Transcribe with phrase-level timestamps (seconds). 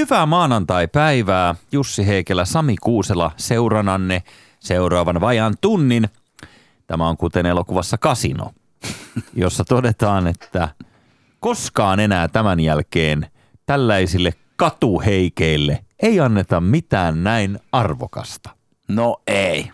[0.00, 1.54] Hyvää maanantai-päivää.
[1.72, 4.22] Jussi Heikelä, Sami Kuusela seurananne
[4.60, 6.08] seuraavan vajan tunnin.
[6.86, 8.50] Tämä on kuten elokuvassa Kasino,
[9.34, 10.68] jossa todetaan, että
[11.40, 13.26] koskaan enää tämän jälkeen
[13.66, 18.50] tällaisille katuheikeille ei anneta mitään näin arvokasta.
[18.88, 19.70] No ei.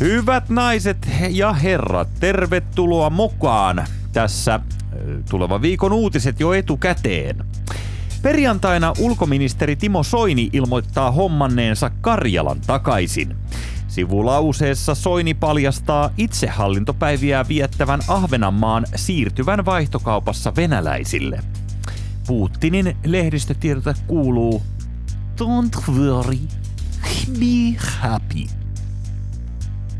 [0.00, 4.62] Hyvät naiset ja herrat, tervetuloa mukaan tässä äh,
[5.30, 7.44] tuleva viikon uutiset jo etukäteen.
[8.22, 13.36] Perjantaina ulkoministeri Timo Soini ilmoittaa hommanneensa Karjalan takaisin.
[13.88, 21.40] Sivulauseessa Soini paljastaa itsehallintopäiviä viettävän Ahvenanmaan siirtyvän vaihtokaupassa venäläisille.
[22.26, 24.62] Putinin lehdistötiedote kuuluu
[25.40, 26.38] Don't worry,
[27.38, 28.44] be happy.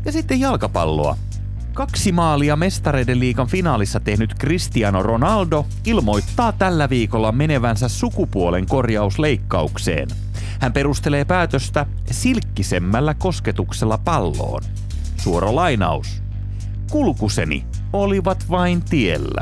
[0.05, 1.17] Ja sitten jalkapalloa.
[1.79, 10.07] Kaksi maalia mestareiden liikan finaalissa tehnyt Cristiano Ronaldo ilmoittaa tällä viikolla menevänsä sukupuolen korjausleikkaukseen.
[10.59, 14.61] Hän perustelee päätöstä silkkisemmällä kosketuksella palloon.
[15.17, 16.23] Suora lainaus.
[16.91, 19.41] Kulkuseni olivat vain tiellä.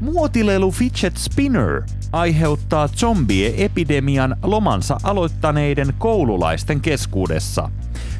[0.00, 1.82] Muotilelu Fidget Spinner
[2.12, 7.70] aiheuttaa zombie-epidemian lomansa aloittaneiden koululaisten keskuudessa.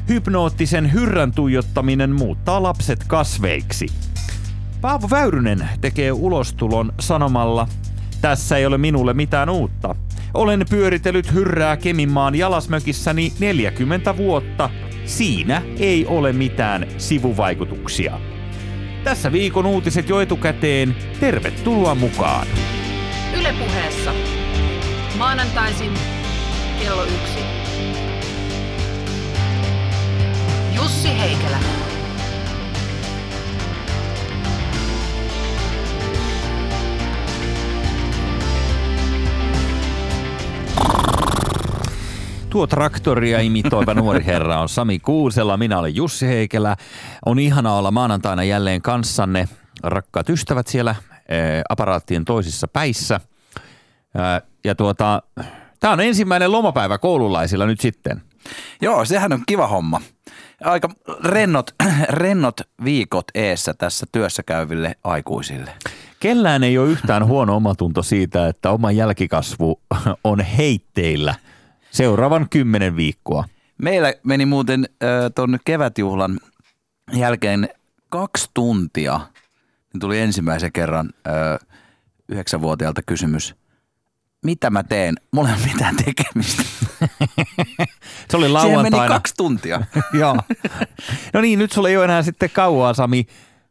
[0.09, 3.87] Hypnoottisen hyrrän tuijottaminen muuttaa lapset kasveiksi.
[4.81, 7.67] Paavo Väyrynen tekee ulostulon sanomalla,
[8.21, 9.95] tässä ei ole minulle mitään uutta.
[10.33, 14.69] Olen pyöritellyt hyrrää Keminmaan jalasmökissäni 40 vuotta.
[15.05, 18.19] Siinä ei ole mitään sivuvaikutuksia.
[19.03, 20.95] Tässä viikon uutiset jo etukäteen.
[21.19, 22.47] Tervetuloa mukaan.
[23.39, 24.13] Ylepuheessa
[25.17, 25.91] maanantaisin
[31.05, 31.57] Jussi Heikelä.
[42.49, 46.75] Tuo traktoria imitoiva nuori herra on Sami Kuusela, minä olen Jussi Heikelä.
[47.25, 49.47] On ihana olla maanantaina jälleen kanssanne,
[49.83, 50.95] rakkaat ystävät siellä
[51.29, 53.15] eh, aparaattien toisissa päissä.
[53.15, 55.21] Eh, ja tuota,
[55.79, 58.21] tämä on ensimmäinen lomapäivä koululaisilla nyt sitten.
[58.81, 60.01] Joo, sehän on kiva homma.
[60.65, 60.89] Aika
[61.23, 61.75] rennot,
[62.09, 65.71] rennot viikot eessä tässä työssä käyville aikuisille.
[66.19, 69.81] Kellään ei ole yhtään huono omatunto siitä, että oma jälkikasvu
[70.23, 71.35] on heitteillä
[71.91, 73.43] seuraavan kymmenen viikkoa.
[73.77, 76.39] Meillä meni muuten äh, tuon kevätjuhlan
[77.13, 77.69] jälkeen
[78.09, 79.19] kaksi tuntia,
[79.93, 81.67] niin tuli ensimmäisen kerran äh,
[82.29, 83.55] yhdeksänvuotiaalta kysymys,
[84.45, 85.15] mitä mä teen?
[85.31, 86.63] Mulla ei ole mitään tekemistä.
[88.29, 88.97] Se oli Siihen lauantaina.
[88.97, 89.81] meni kaksi tuntia.
[90.19, 90.37] Joo.
[91.33, 93.25] No niin, nyt sulla ei ole enää sitten kauaa, Sami.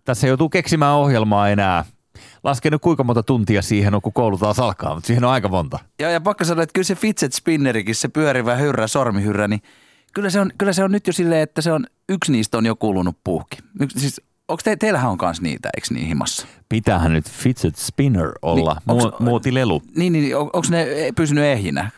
[0.04, 1.84] Tässä joutuu keksimään ohjelmaa enää.
[2.44, 5.48] Laske nyt kuinka monta tuntia siihen on, kun koulu taas alkaa, mutta siihen on aika
[5.48, 5.78] monta.
[5.98, 9.62] Ja, ja pakko sanoa, että kyllä se fidget spinnerikin, se pyörivä hyrrä, sormihyrrä, niin
[10.14, 12.66] kyllä se on, kyllä se on nyt jo silleen, että se on, yksi niistä on
[12.66, 13.56] jo kulunut puhki.
[13.80, 16.46] Yksi, siis, onko te, teillähän on kans niitä, eikö niin himassa?
[16.68, 19.82] Pitäähän nyt fidget spinner olla, Niin, niin, onks- muotilelu.
[19.96, 21.90] Niin, niin on, onko ne pysynyt ehjinä?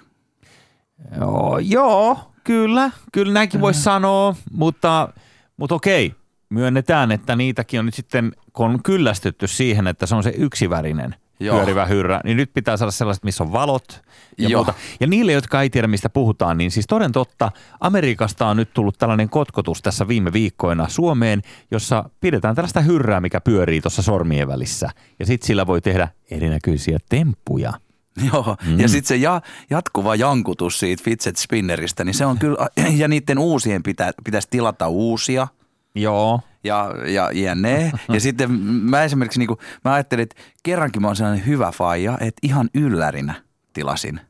[1.20, 5.08] Joo, joo, kyllä, kyllä näinkin voisi sanoa, mutta,
[5.56, 6.14] mutta okei,
[6.48, 11.14] myönnetään, että niitäkin on nyt sitten, kun on kyllästytty siihen, että se on se yksivärinen
[11.40, 11.56] Joo.
[11.56, 14.02] pyörivä hyrrä, niin nyt pitää saada sellaiset, missä on valot
[14.38, 14.58] ja Joo.
[14.58, 14.74] muuta.
[15.00, 18.98] Ja niille, jotka ei tiedä, mistä puhutaan, niin siis toden totta, Amerikasta on nyt tullut
[18.98, 24.90] tällainen kotkotus tässä viime viikkoina Suomeen, jossa pidetään tällaista hyrrää, mikä pyörii tuossa sormien välissä.
[25.18, 27.72] Ja sitten sillä voi tehdä erinäköisiä temppuja.
[28.32, 28.80] Joo, mm.
[28.80, 33.38] ja sitten se ja, jatkuva jankutus siitä fidget spinneristä, niin se on kyllä, ja niiden
[33.38, 35.48] uusien pitä, pitäisi tilata uusia
[35.96, 37.92] Joo, ja, ja jne.
[38.14, 42.18] Ja sitten mä esimerkiksi, niin kuin, mä ajattelin, että kerrankin mä oon sellainen hyvä faija,
[42.20, 43.34] että ihan yllärinä
[43.72, 44.20] tilasin.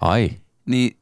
[0.00, 0.30] ai.
[0.66, 0.97] Niin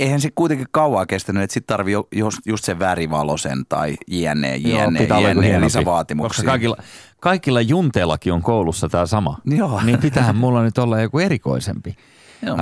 [0.00, 4.84] eihän se kuitenkin kauaa kestänyt, että sitten tarvii just, just sen värivalosen tai jne, Joo,
[4.84, 5.64] jne, joku jne, hienompi.
[5.64, 6.28] lisävaatimuksia.
[6.28, 6.76] Koska kaikilla,
[7.20, 9.38] kaikilla junteillakin on koulussa tämä sama.
[9.44, 9.80] Joo.
[9.84, 11.96] Niin pitäähän mulla nyt olla joku erikoisempi.
[12.42, 12.56] Joo.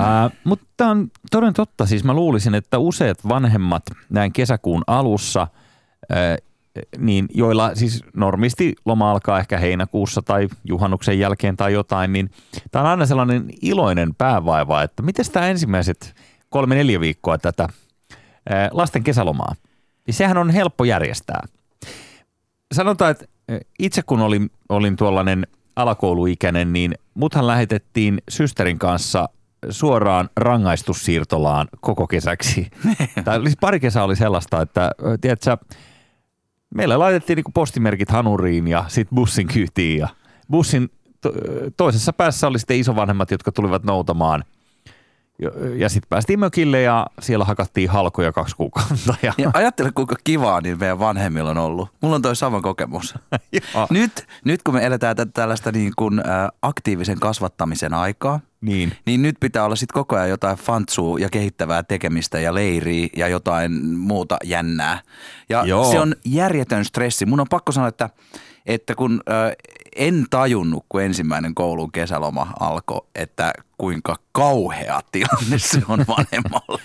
[0.45, 5.47] Mutta on toden totta, siis mä luulisin, että useat vanhemmat näin kesäkuun alussa,
[6.11, 6.37] ää,
[6.99, 12.31] niin joilla siis normisti loma alkaa ehkä heinäkuussa tai juhannuksen jälkeen tai jotain, niin
[12.71, 16.15] tämä on aina sellainen iloinen päävaiva, että miten tämä ensimmäiset
[16.55, 17.69] kolme neljä viikkoa tätä
[18.71, 19.55] lasten kesälomaa,
[20.07, 21.41] niin sehän on helppo järjestää
[22.73, 23.25] sanotaan, että
[23.79, 25.47] itse kun olin, olin tuollainen
[25.77, 29.29] alakouluikäinen, niin muthan lähetettiin systerin kanssa
[29.71, 32.71] suoraan rangaistussiirtolaan koko kesäksi.
[33.25, 34.91] tai siis pari kesää oli sellaista, että
[35.21, 35.57] tiedätkö,
[36.75, 40.09] meillä laitettiin niin postimerkit hanuriin ja sitten bussin kyytiin ja
[40.51, 40.91] bussin
[41.21, 41.33] to-
[41.77, 44.45] toisessa päässä oli sitten isovanhemmat, jotka tulivat noutamaan
[45.39, 49.15] Ja, ja sitten päästiin mökille ja siellä hakattiin halkoja kaksi kuukautta.
[49.23, 51.89] Ja, Ja ajattele, kuinka kivaa niin meidän vanhemmilla on ollut.
[52.01, 53.15] Mulla on toi sama kokemus.
[53.91, 58.93] Nyt, nyt kun me eletään tätä tällaista niin kuin, ä, aktiivisen kasvattamisen aikaa, niin.
[59.07, 63.29] niin nyt pitää olla sitten koko ajan jotain fantsua ja kehittävää tekemistä ja leiriä ja
[63.29, 65.01] jotain muuta jännää.
[65.49, 65.91] Ja Joo.
[65.93, 67.27] se on järjetön stressi.
[67.27, 68.11] Mun on pakko sanoa, että,
[68.67, 69.33] että kun ö,
[69.97, 76.83] en tajunnut, kun ensimmäinen koulun kesäloma alkoi, että kuinka kauhea tilanne se on vanhemmalle.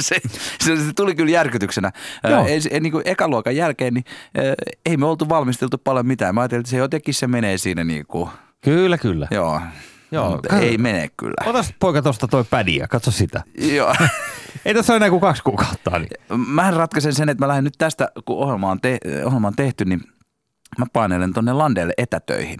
[0.00, 0.16] Se,
[0.60, 1.90] se, se tuli kyllä järkytyksenä.
[2.30, 2.46] Joo.
[2.46, 4.04] Ei, ei, niin kuin ekan luokan jälkeen, niin
[4.38, 4.54] ö,
[4.86, 6.34] ei me oltu valmisteltu paljon mitään.
[6.34, 8.30] Mä ajattelin, että se jotenkin se menee siinä niin kuin,
[8.60, 9.28] Kyllä, kyllä.
[9.30, 9.60] joo.
[10.12, 10.30] Joo.
[10.30, 11.34] Mutta ei mene kyllä.
[11.46, 13.42] Otas poika tuosta toi pädi ja katso sitä.
[13.74, 13.94] Joo.
[14.64, 15.98] Ei tässä ole enää kuin kaksi kuukautta.
[15.98, 16.46] Niin.
[16.46, 19.84] Mähän ratkaisen sen, että mä lähden nyt tästä, kun ohjelma on, te- ohjelma on tehty,
[19.84, 20.00] niin
[20.78, 22.58] mä painelen tonne Landeelle etätöihin.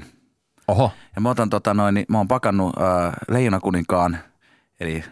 [0.68, 0.92] Oho.
[1.14, 4.18] Ja mä otan tota noin, niin mä oon pakannut äh, Leijonakuninkaan,
[4.80, 5.04] eli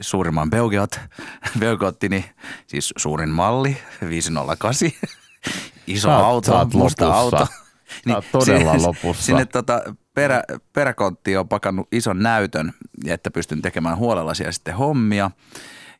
[0.00, 1.00] suurimman Beugeot,
[1.60, 2.24] Beugeottini,
[2.66, 3.76] siis suurin malli,
[4.08, 4.74] 508,
[5.86, 7.20] iso Sä auto, sä musta lopussa.
[7.20, 7.46] auto.
[8.06, 9.22] Niin todella sinne- lopussa.
[9.22, 9.82] Sinne tota
[10.14, 12.72] perä, peräkonttiin on pakannut ison näytön,
[13.06, 15.30] että pystyn tekemään huolella siellä sitten hommia.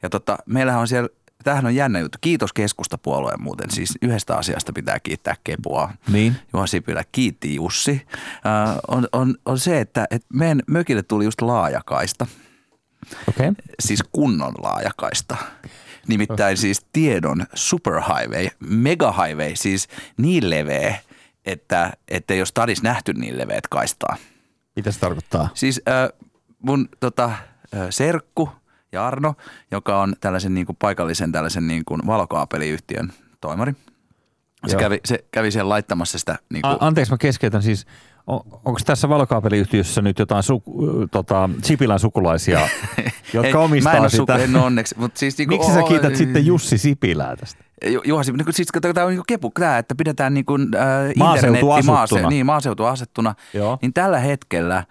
[0.03, 1.09] Ja tota, meillähän on siellä,
[1.47, 2.19] tämähän on jännä juttu.
[2.21, 3.71] Kiitos keskustapuolueen muuten.
[3.71, 5.91] Siis yhdestä asiasta pitää kiittää Kepua.
[6.09, 6.37] Niin.
[6.53, 8.07] Juha Sipilä kiitti Jussi.
[8.47, 12.27] Äh, on, on, on se, että, että meidän mökille tuli just laajakaista.
[13.29, 13.49] Okei.
[13.49, 13.65] Okay.
[13.81, 15.37] Siis kunnon laajakaista.
[16.09, 20.99] Nimittäin siis tiedon superhighway, megahighway, siis niin leveä,
[21.45, 24.17] että, että ole stadis nähty niin leveät kaistaa.
[24.77, 25.49] Mitä se tarkoittaa?
[25.55, 26.29] Siis äh,
[26.59, 28.51] mun tota, äh, serkku
[28.97, 29.35] Jarno,
[29.71, 33.73] joka on tällaisen niin kuin paikallisen tällaisen niin kuin valokaapeliyhtiön toimari.
[34.67, 34.81] Se Joo.
[34.81, 37.87] kävi, se kävi siellä laittamassa sitä niin kuin, A- anteeksi, mä keskeytän siis.
[38.27, 42.61] On, onko tässä valokaapeliyhtiössä nyt jotain suku, tota, Sipilän sukulaisia,
[43.35, 44.39] jotka Ei, omistaa mä en sitä?
[44.39, 47.65] Suku, en onneksi, mutta siis niinku, Miksi sä kiität sitten Jussi Sipilää tästä?
[47.87, 50.81] Ju- Juha Sipilä, niin siis tämä on niin kepu, tämä, että pidetään niin kuin, äh,
[51.17, 53.35] Maaseutu internetti maase, niin, maaseutu asettuna.
[53.55, 53.79] Joo.
[53.83, 54.85] Niin tällä hetkellä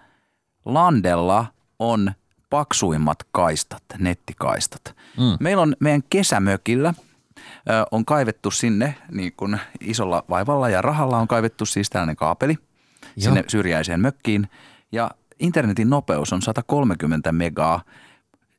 [0.64, 1.46] Landella
[1.78, 2.12] on
[2.50, 4.96] paksuimmat kaistat, nettikaistat.
[5.18, 5.36] Mm.
[5.40, 6.94] Meillä on meidän kesämökillä
[7.48, 12.58] ö, on kaivettu sinne niin kuin isolla vaivalla ja rahalla on kaivettu siis tällainen kaapeli
[13.02, 13.10] Joo.
[13.16, 14.48] sinne syrjäiseen mökkiin.
[14.92, 17.80] Ja internetin nopeus on 130 megaa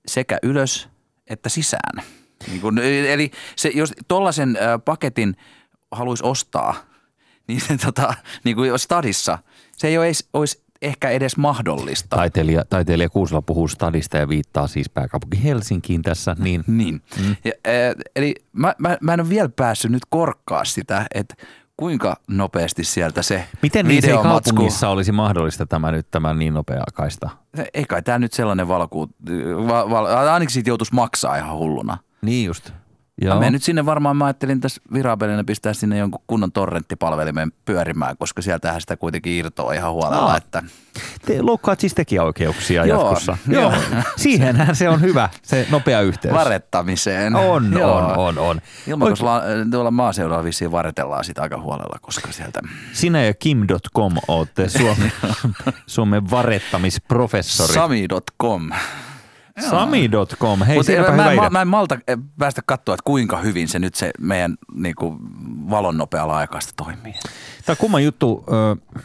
[0.08, 0.90] sekä ylös
[1.30, 2.04] että sisään.
[2.48, 5.38] Niin kun, eli se, jos tuollaisen paketin
[5.92, 6.76] haluaisi ostaa,
[7.48, 8.14] niin, se, tota,
[8.44, 9.40] niin kuin stadissa,
[9.78, 12.16] se ei olisi, olisi ehkä edes mahdollista.
[12.16, 16.36] Taiteilija, taiteilija Kuusela puhuu stadista ja viittaa siis pääkaupunki Helsinkiin tässä.
[16.40, 16.64] Niin.
[16.68, 17.02] Niin.
[17.20, 17.36] Mm.
[17.46, 21.36] Ja, ää, eli mä, mä, mä en ole vielä päässyt nyt korkkaa sitä, että
[21.78, 26.84] kuinka nopeasti sieltä se Miten niin se kaupungissa olisi mahdollista tämä nyt tämä niin nopea
[26.94, 27.30] kaista?
[27.74, 29.10] Ei kai tämä nyt sellainen valokuu,
[29.68, 31.98] va, val, ainakin siitä joutuisi maksaa ihan hulluna.
[32.22, 32.72] Niin just.
[33.22, 33.40] Joo.
[33.40, 38.42] Mä nyt sinne varmaan, mä ajattelin tässä virapelinä pistää sinne jonkun kunnon torrenttipalvelimen pyörimään, koska
[38.42, 40.38] sieltähän sitä kuitenkin irtoaa ihan huolella, Aa.
[40.38, 40.64] että
[41.26, 43.38] Te loukkaat siis tekijäoikeuksia Joo, jatkossa.
[43.48, 43.74] joo.
[44.16, 46.34] Siihenhän se on hyvä, se nopea yhteys.
[46.34, 47.36] varettamiseen.
[47.36, 47.96] On, Joo.
[47.98, 48.62] on, on, on.
[48.88, 49.42] Ilmoitusla,
[49.72, 52.62] tuolla maaseudulla vissiin varetellaan sitä aika huolella, koska sieltä...
[52.94, 55.12] Sinä ja Kim.com olette Suomen,
[55.88, 57.74] Suomen varettamisprofessori.
[57.74, 58.70] Sami.com.
[59.60, 61.50] Sami.com, hei siinäpä mä, hyvä mä, idea.
[61.50, 65.18] mä en malta eh, päästä katsoa, että kuinka hyvin se nyt se meidän niinku,
[65.70, 67.14] valon nopea laajakaista toimii.
[67.66, 68.46] Tämä on kumma juttu.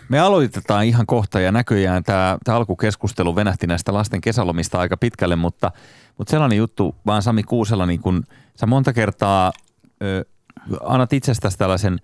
[0.09, 5.37] Me aloitetaan ihan kohta ja näköjään tämä, tämä alkukeskustelu venähti näistä lasten kesälomista aika pitkälle,
[5.37, 5.73] mutta,
[6.19, 8.25] mutta sellainen juttu vaan Sami Kuusela, niin kun
[8.57, 9.53] sä monta kertaa
[10.03, 10.25] ö,
[10.85, 11.99] annat itsestäsi tällaisen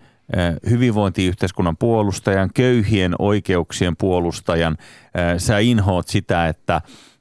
[0.70, 4.76] hyvinvointiyhteiskunnan puolustajan, köyhien oikeuksien puolustajan.
[5.38, 6.80] Sä inhoot sitä, että,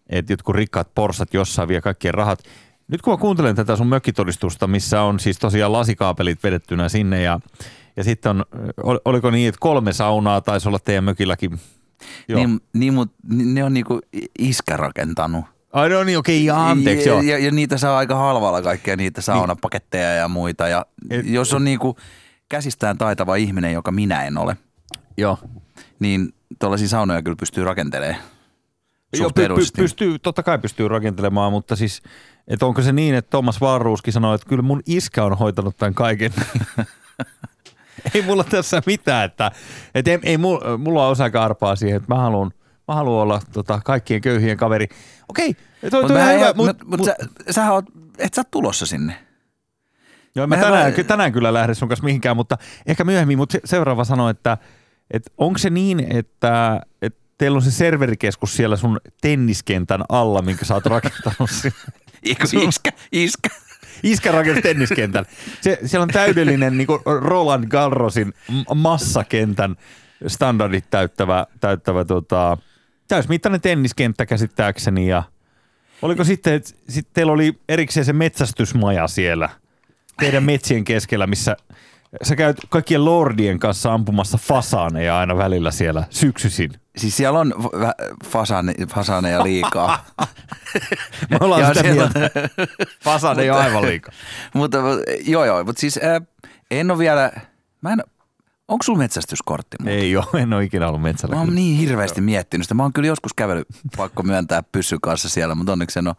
[0.10, 2.40] että jotkut rikkaat porsat jossain vie kaikkien rahat.
[2.88, 7.40] Nyt kun mä kuuntelen tätä sun mökkitodistusta, missä on siis tosiaan lasikaapelit vedettynä sinne ja,
[7.98, 8.46] ja sitten on,
[8.84, 11.60] ol- oliko niin, että kolme saunaa taisi olla teidän mökilläkin?
[12.28, 12.40] Joo.
[12.40, 14.00] Niin, niin, mut ne on niinku
[14.40, 15.46] iskä rakentanut.
[15.74, 19.22] Ai no niin, okei, ja anteeksi, ja, ja, ja, niitä saa aika halvalla kaikkea, niitä
[19.22, 20.68] saunapaketteja ja muita.
[20.68, 21.98] Ja Et- jos on niinku
[22.50, 24.58] käsistään taitava ihminen, joka minä en ole,
[25.18, 25.38] joo.
[26.00, 28.22] niin tuollaisia saunoja kyllä pystyy rakentelemaan.
[29.14, 32.02] Joo, py, py, pystyy, totta kai pystyy rakentelemaan, mutta siis,
[32.48, 35.94] että onko se niin, että Thomas Varruuski sanoi, että kyllä mun iskä on hoitanut tämän
[35.94, 36.34] kaiken.
[38.14, 39.52] ei mulla tässä mitään, että,
[39.96, 42.52] että ei, ei mulla, mulla on osa arpaa siihen, että mä haluan,
[42.88, 44.88] mä haluan olla tota, kaikkien köyhien kaveri.
[45.30, 45.54] Okei,
[45.92, 47.16] toi, Mut toi mä ihan hyvä, mut, mut, mut, mut, sä,
[47.52, 47.86] sähän oot,
[48.18, 49.16] et sä oot tulossa sinne.
[50.36, 53.52] Joo, mä Mehän tänään, vaan- tänään kyllä lähde sun kanssa mihinkään, mutta ehkä myöhemmin, mutta
[53.54, 54.58] se- seuraava sanoi, että,
[55.12, 60.66] että onko se niin, että, että teillä on se serverikeskus siellä sun tenniskentän alla, minkä
[60.66, 61.78] sä oot rakentanut sinne.
[62.24, 63.50] Iskä, iskä.
[64.04, 65.26] Iskä rakensi tenniskentän.
[65.62, 66.88] Se, siellä on täydellinen niin
[67.22, 68.34] Roland Garrosin
[68.76, 69.76] massakentän
[70.28, 72.58] standardit täyttävä, täyttävä tota,
[73.08, 75.08] täysmittainen tenniskenttä käsittääkseni.
[75.08, 75.24] Ja
[76.02, 79.50] oliko sitten, että sit teillä oli erikseen se metsästysmaja siellä
[80.20, 81.58] teidän metsien keskellä, missä
[82.24, 86.72] sä käyt kaikkien lordien kanssa ampumassa fasaaneja aina välillä siellä syksyisin.
[86.98, 87.54] Siis siellä on
[88.26, 90.06] fasane, fasaneja liikaa.
[91.30, 92.30] Me ollaan Ja sitä siellä- mieltä.
[93.04, 94.14] Fasaaneja on aivan liikaa.
[94.54, 96.22] mutta mut, joo joo, mutta siis äh,
[96.72, 97.32] en ole vielä,
[97.82, 98.04] mä en,
[98.68, 99.78] onko sulla metsästyskortti?
[99.80, 100.00] muuten?
[100.00, 101.36] Ei ole, en ole ikinä ollut metsällä.
[101.36, 101.60] Mä oon kyllä.
[101.60, 102.76] niin hirveästi miettinyt sitä.
[102.76, 106.16] Mä oon kyllä joskus kävellyt, pakko myöntää pyssyn kanssa siellä, mutta onneksi en ole.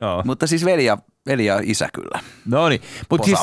[0.00, 0.22] Joo.
[0.24, 3.38] Mutta siis veli ja, veli ja isä kyllä No niin, mutta siis.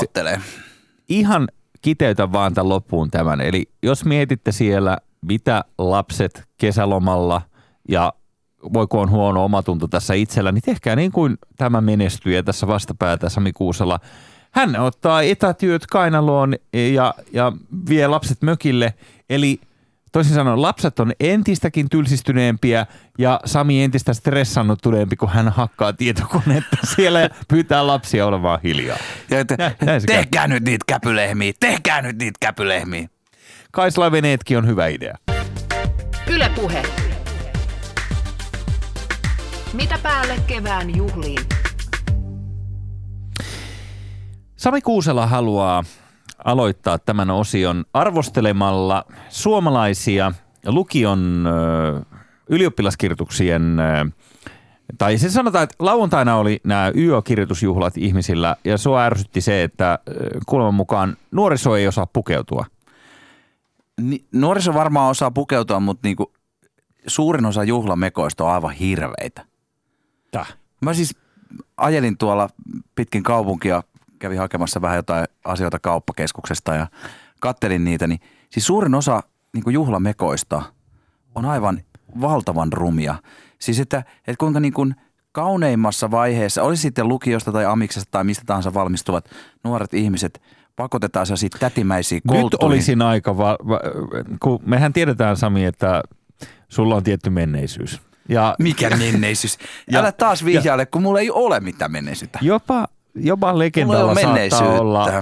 [1.09, 1.47] Ihan
[1.81, 3.41] kiteytä vaan tämän loppuun tämän.
[3.41, 7.41] Eli jos mietitte siellä, mitä lapset kesälomalla
[7.89, 8.13] ja
[8.73, 13.53] voiko on huono omatunto tässä itsellä, niin tehkää niin kuin tämä menestyjä tässä vastapäätä Sami
[13.53, 13.99] Kuusela.
[14.51, 16.55] Hän ottaa etätyöt kainaloon
[16.93, 17.51] ja, ja
[17.89, 18.93] vie lapset mökille,
[19.29, 19.59] eli
[20.15, 22.85] toisin sanoen lapset on entistäkin tylsistyneempiä
[23.17, 28.97] ja Sami entistä stressannuttuneempi, kun hän hakkaa tietokonetta siellä ja pyytää lapsia olemaan hiljaa.
[29.29, 29.37] Ja
[29.85, 30.15] Näin- se käy.
[30.17, 33.07] tehkää nyt niitä käpylehmiä, tehkää nyt niitä käpylehmiä.
[33.71, 35.15] Kaislaveneetkin on hyvä idea.
[36.27, 36.83] Yle Puhe.
[39.73, 41.39] Mitä päälle kevään juhliin?
[44.55, 45.83] Sami Kuusela haluaa
[46.45, 50.31] aloittaa tämän osion arvostelemalla suomalaisia
[50.65, 51.45] lukion
[52.49, 53.77] ylioppilaskirjoituksien,
[54.97, 59.99] tai se sanotaan, että lauantaina oli nämä YÖ-kirjoitusjuhlat ihmisillä, ja sua ärsytti se, että
[60.45, 62.65] kuuleman mukaan nuoriso ei osaa pukeutua.
[64.01, 66.33] Ni, nuoriso varmaan osaa pukeutua, mutta niinku,
[67.07, 69.45] suurin osa juhlamekoista on aivan hirveitä.
[70.31, 70.57] Täh.
[70.81, 71.15] Mä siis
[71.77, 72.49] ajelin tuolla
[72.95, 73.83] pitkin kaupunkia,
[74.25, 76.87] kävin hakemassa vähän jotain asioita kauppakeskuksesta ja
[77.39, 80.61] kattelin niitä, niin siis suurin osa niin juhlamekoista
[81.35, 81.81] on aivan
[82.21, 83.15] valtavan rumia.
[83.59, 84.95] Siis että, että kuinka niin kuin
[85.31, 89.29] kauneimmassa vaiheessa, oli sitten lukiosta tai amiksesta tai mistä tahansa valmistuvat
[89.63, 90.41] nuoret ihmiset,
[90.75, 93.81] pakotetaan se siitä tätimäisiä Nyt olisin aika, va- va-
[94.39, 96.03] kun mehän tiedetään Sami, että
[96.69, 98.01] sulla on tietty menneisyys.
[98.29, 99.57] Ja Mikä menneisyys?
[99.91, 102.39] Ja- Älä taas vihjaile, kun mulla ei ole mitään menneisyyttä.
[102.41, 105.21] Jopa, jopa legendalla saattaa olla ö,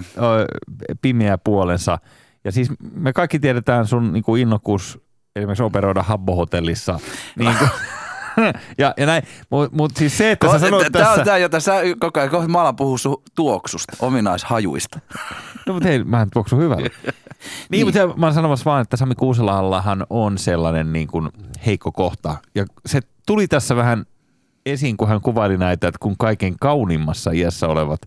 [1.01, 1.97] pimeä puolensa.
[2.43, 4.99] Ja siis me kaikki tiedetään sun niin kuin innokkuus
[5.35, 6.99] esimerkiksi operoida Habbo-hotellissa.
[7.39, 7.69] Niin kuin,
[8.77, 11.21] ja, ja näin, mutta mut siis se, että sä sanoit Tämä tässä...
[11.21, 14.99] on tämä, jota sä koko ajan, kohta mä alan puhua sun tuoksusta, ominaishajuista.
[15.67, 16.89] No mutta hei, mä en tuoksu hyvällä.
[17.03, 17.13] niin,
[17.69, 21.29] niin, mutta mä oon sanomassa vaan, että Sami Kuuselallahan on sellainen niin kuin
[21.65, 22.35] heikko kohta.
[22.55, 24.05] Ja se tuli tässä vähän
[24.65, 28.01] esiin, kun hän kuvaili näitä, että kun kaiken kauniimmassa iässä olevat,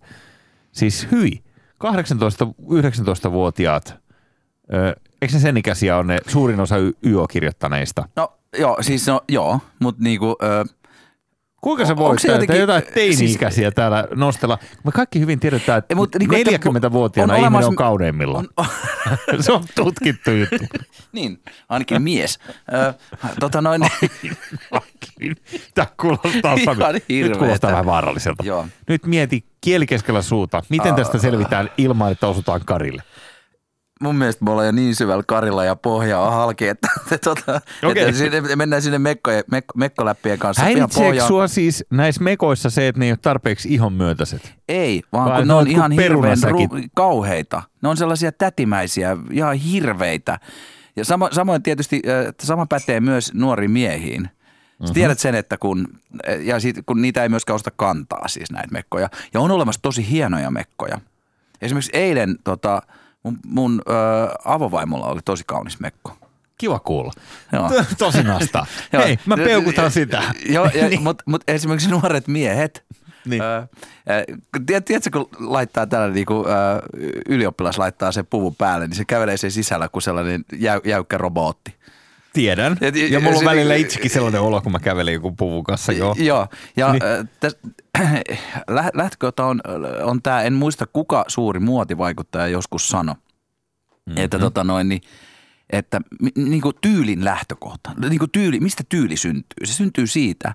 [0.72, 1.42] siis hyi,
[1.84, 3.94] 18-19-vuotiaat,
[4.74, 8.08] ö, eikö ne sen ikäisiä on ne suurin osa YO-kirjoittaneista?
[8.16, 10.64] No joo, siis no joo, mutta niinku, ö,
[11.60, 14.58] Kuinka se On- voi se jotenkin- jotain teini-ikäisiä siis- täällä nostella?
[14.84, 18.48] Me kaikki hyvin tiedetään, että mutta että 40-vuotiaana on ihminen olemassa- on kauneimmillaan.
[18.58, 18.66] on,
[19.42, 20.56] se on tutkittu juttu.
[21.12, 22.38] niin, ainakin mies.
[22.74, 22.94] Ö,
[23.40, 23.82] tota noin,
[25.74, 28.44] Tämä kuulostaa, Ihan Sami, nyt kuulostaa vähän vaaralliselta.
[28.46, 28.66] Joo.
[28.88, 33.02] Nyt mieti kieli keskellä suuta, miten tästä selvitään ilman, että osutaan karille.
[34.00, 37.60] mun mielestä me ollaan jo niin syvällä karilla ja pohja on halki, että, että, tota,
[37.84, 38.02] Okei.
[38.02, 42.98] että sinne, mennään sinne mekkojen, mekko, mekkoläppien kanssa Häiritseekö sua siis näissä mekoissa se, että
[42.98, 44.54] ne ei ole tarpeeksi ihon myötäiset?
[44.68, 47.62] Ei, vaan Vai kun ne on ihan hirveän ru- kauheita.
[47.82, 50.38] Ne on sellaisia tätimäisiä, ihan hirveitä.
[50.96, 52.02] Ja sama, samoin tietysti,
[52.42, 54.30] sama pätee myös nuoriin miehiin.
[54.78, 54.92] Mhm.
[54.92, 55.88] tiedät sen, että kun,
[56.40, 59.08] ja sit, kun niitä ei myöskään osta kantaa siis näitä mekkoja.
[59.34, 61.00] Ja on olemassa tosi hienoja mekkoja.
[61.62, 62.82] Esimerkiksi eilen tota,
[63.22, 63.92] mun, mun ö,
[64.44, 66.16] avovaimolla oli tosi kaunis mekko.
[66.58, 67.12] Kiva kuulla.
[67.52, 67.70] Joo.
[67.98, 68.66] Tosi nastaa.
[68.92, 69.02] Joo.
[69.04, 70.22] Hei, mä peukutan sitä.
[70.54, 71.02] Joo, Niin.
[71.04, 72.84] mutta mut esimerkiksi nuoret miehet,
[73.24, 73.42] Niin.
[73.42, 73.64] Öö,
[74.66, 76.54] tiedät, tiedätkö, kun laittaa tällainen niin kuin, öö,
[77.28, 81.74] ylioppilas laittaa sen puvun päälle, niin se kävelee sen sisällä kuin sellainen jäy, jäykkä robotti.
[82.36, 82.76] Tiedän.
[82.80, 85.92] Et- Ja mulla on se- välillä itsekin sellainen olo, kun mä kävelen joku puvun kanssa.
[85.92, 86.14] Joo.
[86.18, 87.02] Joo, ja Niin.
[87.16, 87.28] niin.
[87.40, 87.56] täs,
[88.76, 89.60] lä- lähtökohta on,
[90.04, 94.16] on tämä, en muista kuka suuri muotivaikuttaja joskus sano, mm-hmm.
[94.24, 95.00] että, tota noin, niin,
[95.70, 96.00] että
[96.36, 99.66] niin kuin tyylin lähtökohta, niin kuin tyyli, mistä tyyli syntyy?
[99.66, 100.54] Se syntyy siitä,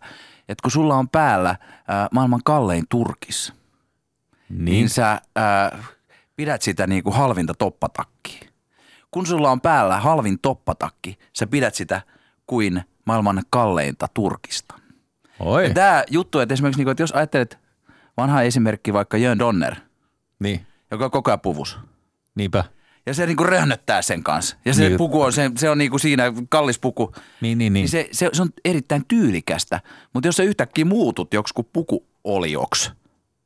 [0.49, 1.55] että kun sulla on päällä
[1.87, 3.53] ää, maailman kallein turkis,
[4.49, 5.83] niin, niin sä ää,
[6.35, 8.50] pidät sitä niin kuin halvinta toppatakkia.
[9.11, 12.01] Kun sulla on päällä halvin toppatakki, sä pidät sitä
[12.47, 14.75] kuin maailman kalleinta turkista.
[15.39, 15.71] Oi.
[15.73, 17.59] Tämä juttu, että esimerkiksi niinku, että jos ajattelet
[18.17, 19.75] vanha esimerkki vaikka Jön Donner,
[20.39, 21.77] Niin, joka on koko ajan puvus.
[22.35, 22.63] niinpä.
[23.05, 24.57] Ja se niinku röhnöttää sen kanssa.
[24.65, 24.97] Ja se Niin.
[24.97, 27.11] puku on, se, se on niinku siinä kallis puku.
[27.41, 27.73] Niin, niin, niin.
[27.73, 29.81] Niin se, se, se, on erittäin tyylikästä.
[30.13, 32.91] Mutta jos sä yhtäkkiä muutut joksikin pukuolioksi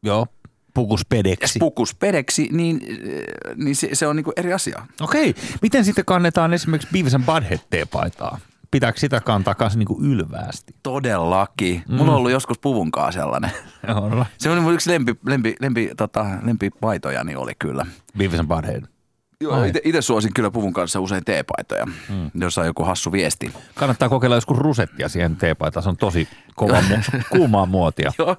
[0.04, 0.28] Joo,
[0.76, 1.60] pukus ja pedeksi.
[1.60, 4.86] pukuspedeksi, niin, äh, niin se, se on niinku eri asia.
[5.02, 8.40] Okei, miten sitten kannetaan esimerkiksi Beavis and Butthead teepaitaa?
[8.72, 10.76] Pitääkö sitä kantaa kanssa niinku ylväästi?
[10.84, 11.84] Todellakin.
[11.88, 11.96] Mm.
[11.96, 13.52] Mulla on ollut joskus puvunkaan sellainen.
[14.38, 17.86] Se on yksi lempi, lempi, lempi, tota, lempipaitojani oli kyllä.
[18.18, 18.95] Beavis and Butthead.
[19.42, 22.32] Joo, itse suosin kyllä puvun kanssa usein teepaitoja, mm.
[22.36, 23.54] jos on joku hassu viesti.
[23.76, 25.84] Kannattaa kokeilla joskus rusettia siihen teepaitaan.
[25.84, 28.12] Se on tosi kova, mu- kuumaa muotia.
[28.20, 28.38] Joo.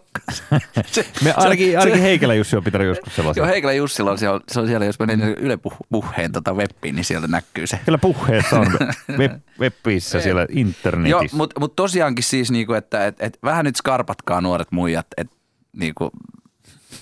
[0.86, 3.40] se, Me ainakin, ainakin Heikelä Jussi on pitänyt joskus sellaisen.
[3.40, 5.58] Joo, Heikelä Jussilla on siellä, se on siellä jos menee Yle
[5.90, 7.80] Puheen tota webbiin, niin sieltä näkyy se.
[7.84, 8.66] Kyllä puheessa on
[9.18, 11.36] web, webissä siellä Joo, internetissä.
[11.36, 15.36] mutta mut tosiaankin siis, niinku, että et, et vähän nyt skarpatkaa nuoret muijat, että
[15.76, 16.10] niinku,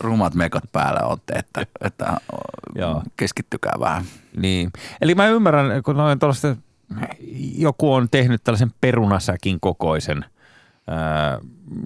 [0.00, 2.16] rumat mekot päällä olette, että, että
[2.74, 3.02] Joo.
[3.16, 4.04] keskittykää vähän.
[4.36, 4.70] Niin.
[5.00, 6.56] Eli mä ymmärrän, kun noin tuollaista,
[7.56, 10.24] joku on tehnyt tällaisen perunasäkin kokoisen.
[10.86, 11.38] Ää,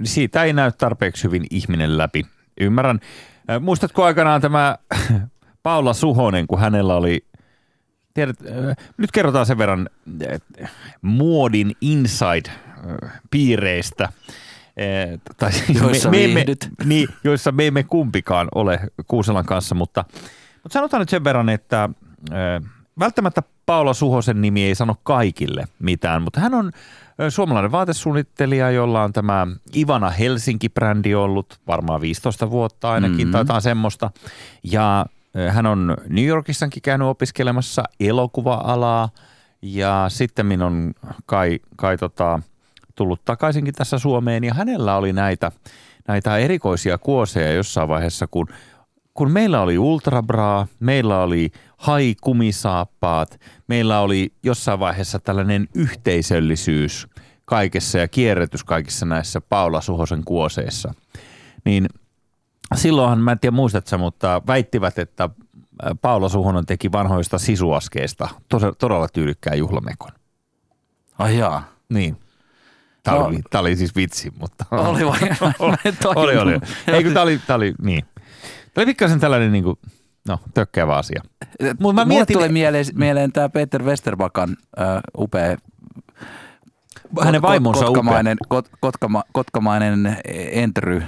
[0.04, 2.26] siitä ei näy tarpeeksi hyvin ihminen läpi.
[2.60, 3.00] Ymmärrän.
[3.48, 4.76] Ää, muistatko aikanaan tämä
[5.62, 7.28] Paula Suhonen, kun hänellä oli
[8.18, 8.36] Tiedät,
[8.96, 9.88] nyt kerrotaan sen verran
[11.02, 14.08] muodin inside-piireistä,
[14.78, 16.68] ää, tai Joissa me, me, viihdyt.
[16.84, 20.04] niin, joissa me emme kumpikaan ole Kuuselan kanssa, mutta,
[20.62, 21.88] mutta sanotaan nyt sen verran, että
[22.30, 22.60] ää,
[22.98, 26.72] välttämättä Paula Suhosen nimi ei sano kaikille mitään, mutta hän on
[27.18, 33.20] ää, suomalainen vaatesuunnittelija, jolla on tämä Ivana Helsinki-brändi ollut varmaan 15 vuotta ainakin, Mhm.
[33.20, 33.32] mm-hmm.
[33.32, 34.10] tai jotain semmoista.
[34.62, 35.06] Ja
[35.36, 39.08] ää, hän on New Yorkissakin käynyt opiskelemassa elokuva-alaa
[39.62, 40.92] ja sitten on
[41.26, 42.40] kai, kai tota,
[42.98, 45.52] tullut takaisinkin tässä Suomeen ja hänellä oli näitä,
[46.08, 48.48] näitä erikoisia kuoseja jossain vaiheessa, kun,
[49.14, 57.08] kun meillä oli ultrabraa, meillä oli haikumisaappaat, meillä oli jossain vaiheessa tällainen yhteisöllisyys
[57.44, 60.94] kaikessa ja kierrätys kaikissa näissä Paula Suhosen kuoseissa.
[61.64, 61.88] Niin
[62.74, 65.30] silloinhan, mä en tiedä muistatko, mutta väittivät, että
[66.02, 68.28] Paula Suhonen teki vanhoista sisuaskeista
[68.78, 70.10] todella tyylikkään juhlamekon.
[71.18, 71.64] Ai jaa.
[71.88, 72.16] Niin.
[73.02, 73.24] Tämä, No.
[73.24, 74.64] oli, tämä oli siis vitsi, mutta...
[74.70, 75.18] Oli vai?
[76.16, 76.52] Oli, oli.
[76.96, 78.04] Ei kun tämä oli, tämä oli, niin.
[78.74, 79.76] Tämä oli pikkasen tällainen niin kuin,
[80.28, 81.22] no, tökkäävä asia.
[81.80, 85.56] Mut mä Mulle mietin- tulee mieleen, mieleen tämä Peter Westerbakan uh, upea
[87.24, 90.16] Hänen vaimonsa kotkamainen, kot, kotkama, kotkamainen
[90.52, 91.02] entry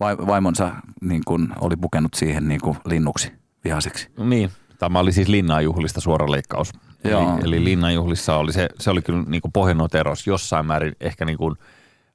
[0.00, 3.32] vai, vaimonsa niin kuin oli pukenut siihen niin kuin linnuksi
[3.64, 4.08] vihaseksi.
[4.18, 4.50] Niin.
[4.78, 6.72] Tämä oli siis linnanjuhlista suora leikkaus.
[7.04, 7.22] Joo.
[7.22, 11.56] Eli, eli linnanjuhlissa oli se, se oli kyllä niin pohjanoteros jossain määrin ehkä niin kuin,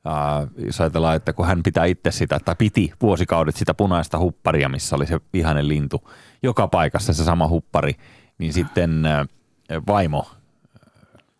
[0.07, 4.69] äh, jos ajatellaan, että kun hän pitää itse sitä, tai piti vuosikaudet sitä punaista hupparia,
[4.69, 6.09] missä oli se vihainen lintu,
[6.43, 7.93] joka paikassa se sama huppari,
[8.37, 9.27] niin sitten äh,
[9.87, 10.27] vaimo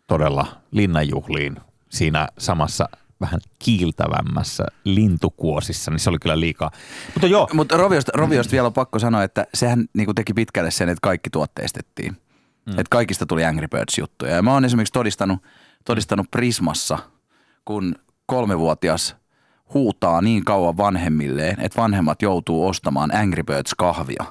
[0.06, 1.56] todella linnanjuhliin
[1.88, 2.88] siinä samassa
[3.20, 6.70] vähän kiiltävämmässä lintukuosissa, niin se oli kyllä liikaa.
[7.14, 10.88] Mutta joo, Mutta Roviosta, Roviosta vielä on pakko sanoa, että sehän niin teki pitkälle sen,
[10.88, 12.16] että kaikki tuotteistettiin.
[12.66, 12.70] Mm.
[12.70, 14.34] Että kaikista tuli Angry Birds-juttuja.
[14.34, 15.38] Ja mä oon esimerkiksi todistanut,
[15.84, 16.98] todistanut Prismassa,
[17.64, 17.94] kun
[18.26, 19.16] kolmevuotias
[19.74, 24.24] huutaa niin kauan vanhemmilleen, että vanhemmat joutuu ostamaan Angry Birds-kahvia.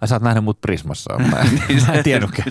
[0.00, 1.18] Ai, sä oot nähnyt mut Prismassa.
[1.18, 1.26] Mä,
[1.86, 2.50] mä en tiennytkään.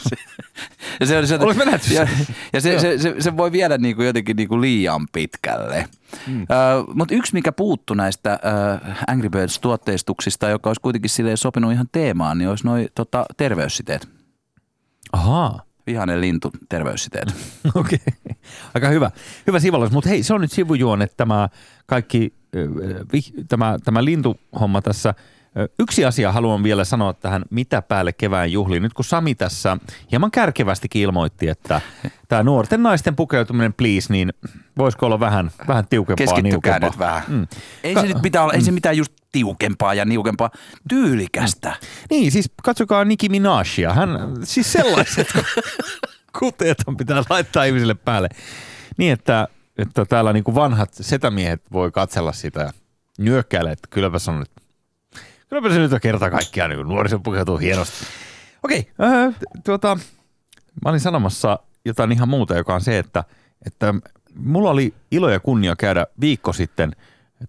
[1.04, 2.08] Se, se, Olis mä nähty ja,
[2.54, 5.88] ja se, se, se, se, voi viedä niin kuin jotenkin niin kuin liian pitkälle.
[6.28, 6.42] Mm.
[6.42, 8.40] Uh, Mutta yksi, mikä puuttu näistä
[8.84, 14.10] uh, Angry Birds-tuotteistuksista, joka olisi kuitenkin silleen sopinut ihan teemaan, niin olisi noin tota, terveyssiteet.
[15.12, 15.62] Ahaa.
[15.88, 17.36] Vihainen lintu, terveyssiteet.
[17.76, 18.00] Okei.
[18.74, 19.12] Aika hyvä.
[19.48, 19.92] Hyvä sivallus.
[19.92, 21.50] Mutta hei, se on nyt sivujuone tämä
[21.86, 22.34] kaikki,
[23.48, 25.14] tämä, tämä lintuhomma tässä.
[25.80, 28.84] Yksi asia haluan vielä sanoa tähän, mitä päälle kevään juhliin.
[28.84, 29.78] Nyt kun Sami tässä
[30.12, 31.82] hieman kärkevästikin ilmoitti, että
[32.28, 34.34] tämä nuorten naisten pukeutuminen, please, niin
[34.78, 36.90] voisiko olla vähän, vähän tiukempaa, Keskittykää niukempaa?
[36.90, 37.24] nyt vähän.
[37.28, 37.48] Mm.
[37.84, 40.50] Ei Ka- se nyt pitää olla, ei se mitään just tiukempaa ja niukempaa,
[40.90, 41.76] tyylikästä.
[42.10, 43.94] Niin, siis katsokaa Nicki Minajia.
[43.94, 44.10] Hän,
[44.44, 45.28] siis sellaiset
[46.40, 48.30] kuteet on pitää laittaa ihmisille päälle.
[48.98, 52.72] Niin, että, että täällä niin kuin vanhat setämiehet voi katsella sitä ja
[53.18, 54.52] nyökkäillä, että kylläpä se on nyt,
[55.50, 58.06] kylläpä se nyt on kerta kaikkiaan, niin nuoriso pukeutuu hienosti.
[58.64, 59.96] Okei, äh, tuota,
[60.86, 63.24] mä olin sanomassa jotain ihan muuta, joka on se, että,
[63.66, 63.94] että
[64.36, 66.96] mulla oli ilo ja kunnia käydä viikko sitten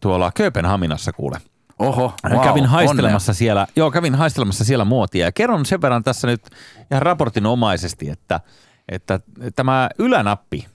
[0.01, 1.39] tuolla Kööpenhaminassa kuule.
[1.79, 6.27] Oho, Wow, kävin haistelemassa siellä, joo, kävin haistelemassa siellä muotia ja kerron sen verran tässä
[6.27, 6.43] nyt
[6.91, 8.41] ihan raportinomaisesti, että,
[8.89, 9.21] että
[9.57, 10.67] tämä ylänappi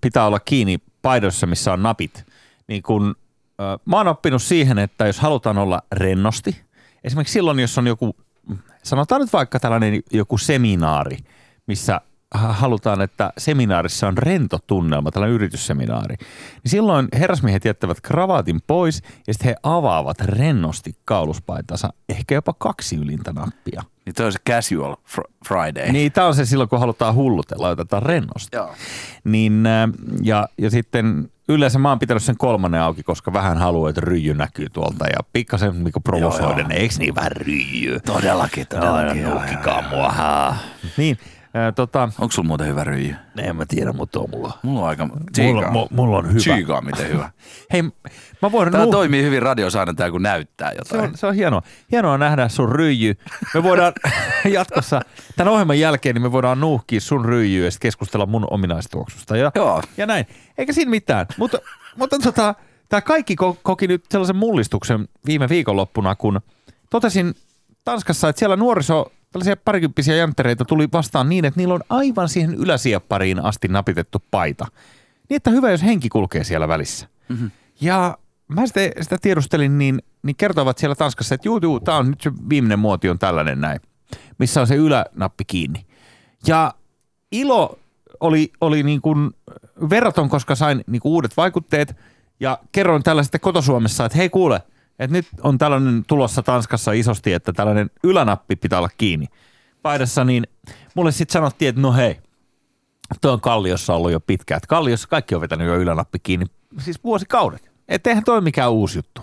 [0.00, 2.24] pitää olla kiinni paidossa, missä on napit,
[2.68, 3.14] niin kun
[3.84, 6.62] mä oon oppinut siihen, että jos halutaan olla rennosti,
[7.04, 8.16] esimerkiksi silloin, jos on joku,
[8.82, 11.16] sanotaan nyt vaikka tällainen joku seminaari,
[11.66, 12.00] missä
[12.34, 16.16] halutaan, että seminaarissa on rento tunnelma, tällainen yritysseminaari,
[16.64, 22.96] niin silloin herrasmiehet jättävät kravaatin pois ja sitten he avaavat rennosti kauluspaitansa, ehkä jopa kaksi
[22.96, 23.82] ylintä nappia.
[24.06, 25.92] Niin toi on se casual fr- Friday.
[25.92, 28.56] Niin, tämä on se silloin, kun halutaan hullutella, otetaan rennosti.
[28.56, 28.74] Joo.
[29.24, 29.64] Niin,
[30.22, 34.34] ja, ja sitten yleensä mä oon pitänyt sen kolmannen auki, koska vähän haluaa, että ryijy
[34.34, 38.00] näkyy tuolta ja pikkasen niin provosoiden, eikö niin vähän ryijy?
[38.00, 39.24] Todellakin, todellakin.
[39.24, 40.14] Nukkikaa mua.
[40.96, 41.18] Niin,
[41.74, 43.14] tota, Onko sulla muuten hyvä ryijy?
[43.38, 44.58] en mä tiedä, mutta on mulla.
[44.62, 45.06] Mulla on aika...
[45.06, 46.38] Mulla, mu- mulla on hyvä.
[46.38, 47.30] Tsiikaa miten hyvä.
[47.72, 47.82] Hei,
[48.42, 51.10] mä voin Tämä nuh- toimii hyvin radiossa aina tää, kun näyttää se jotain.
[51.10, 51.62] on, se on hienoa.
[51.92, 53.14] Hienoa nähdä sun ryijy.
[53.54, 53.92] Me voidaan
[54.58, 55.00] jatkossa,
[55.36, 59.36] tämän ohjelman jälkeen, niin me voidaan nuuhkia sun ryijyä ja keskustella mun ominaistuoksusta.
[59.36, 59.82] Ja, Joo.
[59.96, 60.26] ja näin.
[60.58, 61.26] Eikä siinä mitään.
[61.36, 61.58] Mutta,
[61.96, 62.54] mutta tota,
[62.88, 66.40] tämä kaikki ko- koki nyt sellaisen mullistuksen viime viikonloppuna, kun
[66.90, 67.34] totesin
[67.84, 72.54] Tanskassa, että siellä nuoriso, tällaisia parikymppisiä janttereita tuli vastaan niin, että niillä on aivan siihen
[72.54, 74.66] yläsieppariin asti napitettu paita.
[75.28, 77.06] Niin, että hyvä, jos henki kulkee siellä välissä.
[77.28, 77.50] Mm-hmm.
[77.80, 78.18] Ja
[78.48, 82.20] mä sitä, sitä tiedustelin, niin, niin kertovat siellä Tanskassa, että juu, juu, tämä on nyt
[82.20, 83.80] se viimeinen muoti on tällainen näin,
[84.38, 85.86] missä on se ylänappi kiinni.
[86.46, 86.74] Ja
[87.32, 87.78] ilo
[88.20, 89.30] oli, oli niin kuin
[89.90, 91.96] verraton, koska sain niin kuin uudet vaikutteet
[92.40, 94.62] ja kerroin tällä sitten kotosuomessa, että hei kuule,
[94.98, 99.26] että nyt on tällainen tulossa Tanskassa isosti, että tällainen ylänappi pitää olla kiinni
[99.82, 100.46] paidassa, niin
[100.94, 102.18] mulle sitten sanottiin, että no hei,
[103.20, 104.60] tuo on Kalliossa ollut jo pitkään.
[104.68, 106.46] Kalliossa kaikki on vetänyt jo ylänappi kiinni,
[106.78, 107.67] siis vuosikaudet.
[107.88, 109.22] Että eihän toi mikään uusi juttu.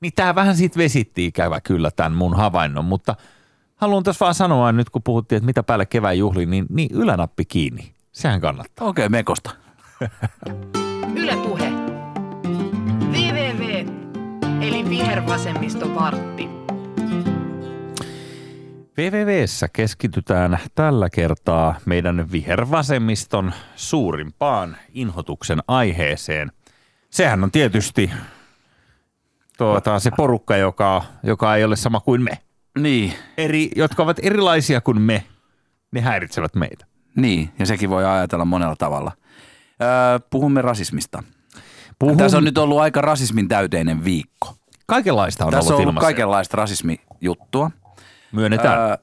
[0.00, 3.16] Niin tämä vähän siitä vesitti ikävä kyllä tämän mun havainnon, mutta
[3.76, 7.44] haluan tässä vaan sanoa nyt, kun puhuttiin, että mitä päälle kevään juhliin, niin, niin ylänappi
[7.44, 7.94] kiinni.
[8.12, 8.88] Sehän kannattaa.
[8.88, 9.50] Okei, okay, mekosta.
[11.20, 11.72] Yle Puhe.
[13.12, 13.86] VVV,
[14.60, 16.48] eli vihervasemmisto vartti.
[18.96, 26.52] VVVssä keskitytään tällä kertaa meidän vihervasemmiston suurimpaan inhotuksen aiheeseen.
[27.10, 28.10] Sehän on tietysti
[29.58, 32.38] tuota, se porukka, joka, joka ei ole sama kuin me.
[32.78, 35.24] Niin, Eri, jotka ovat erilaisia kuin me,
[35.92, 36.86] ne häiritsevät meitä.
[37.16, 39.12] niin, ja sekin voi ajatella monella tavalla.
[39.82, 41.22] Öö, puhumme rasismista.
[41.98, 44.54] Puhun, Tässä on nyt ollut aika rasismin täyteinen viikko.
[44.86, 46.06] kaikenlaista on Tässä on ollut ollut ilmassa.
[46.06, 47.70] kaikenlaista rasismijuttua.
[48.32, 48.78] Myönnetään.
[48.90, 48.96] Öö,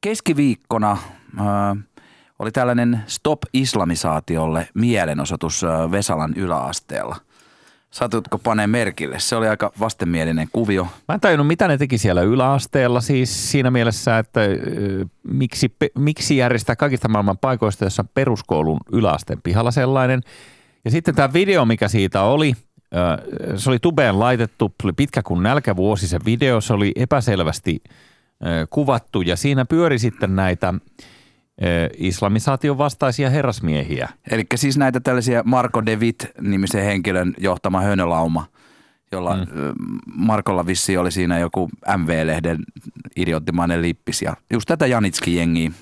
[0.00, 0.98] keskiviikkona
[1.38, 1.82] öö,
[2.38, 7.16] oli tällainen Stop Islamisaatiolle mielenosoitus Vesalan yläasteella.
[7.90, 9.18] Satutko panee merkille?
[9.18, 10.86] Se oli aika vastenmielinen kuvio.
[11.08, 14.40] Mä en tajunnut, mitä ne teki siellä yläasteella, siis siinä mielessä, että
[15.22, 20.20] miksi, miksi järjestää kaikista maailman paikoista, jossa on peruskoulun yläasteen pihalla sellainen.
[20.84, 22.54] Ja sitten tämä video, mikä siitä oli,
[23.56, 27.82] se oli tubeen laitettu, oli pitkä kuin nälkävuosi se video, se oli epäselvästi
[28.70, 30.74] kuvattu ja siinä pyöri sitten näitä
[31.96, 34.08] islamisaation vastaisia herrasmiehiä.
[34.30, 38.46] Eli siis näitä tällaisia Marko De Witt-nimisen henkilön johtama hönölauma,
[39.12, 39.44] jolla mm.
[40.14, 42.58] Markolla vissi oli siinä joku MV-lehden
[43.16, 44.22] idioottimainen lippis.
[44.22, 45.72] Ja just tätä Janitski-jengiä.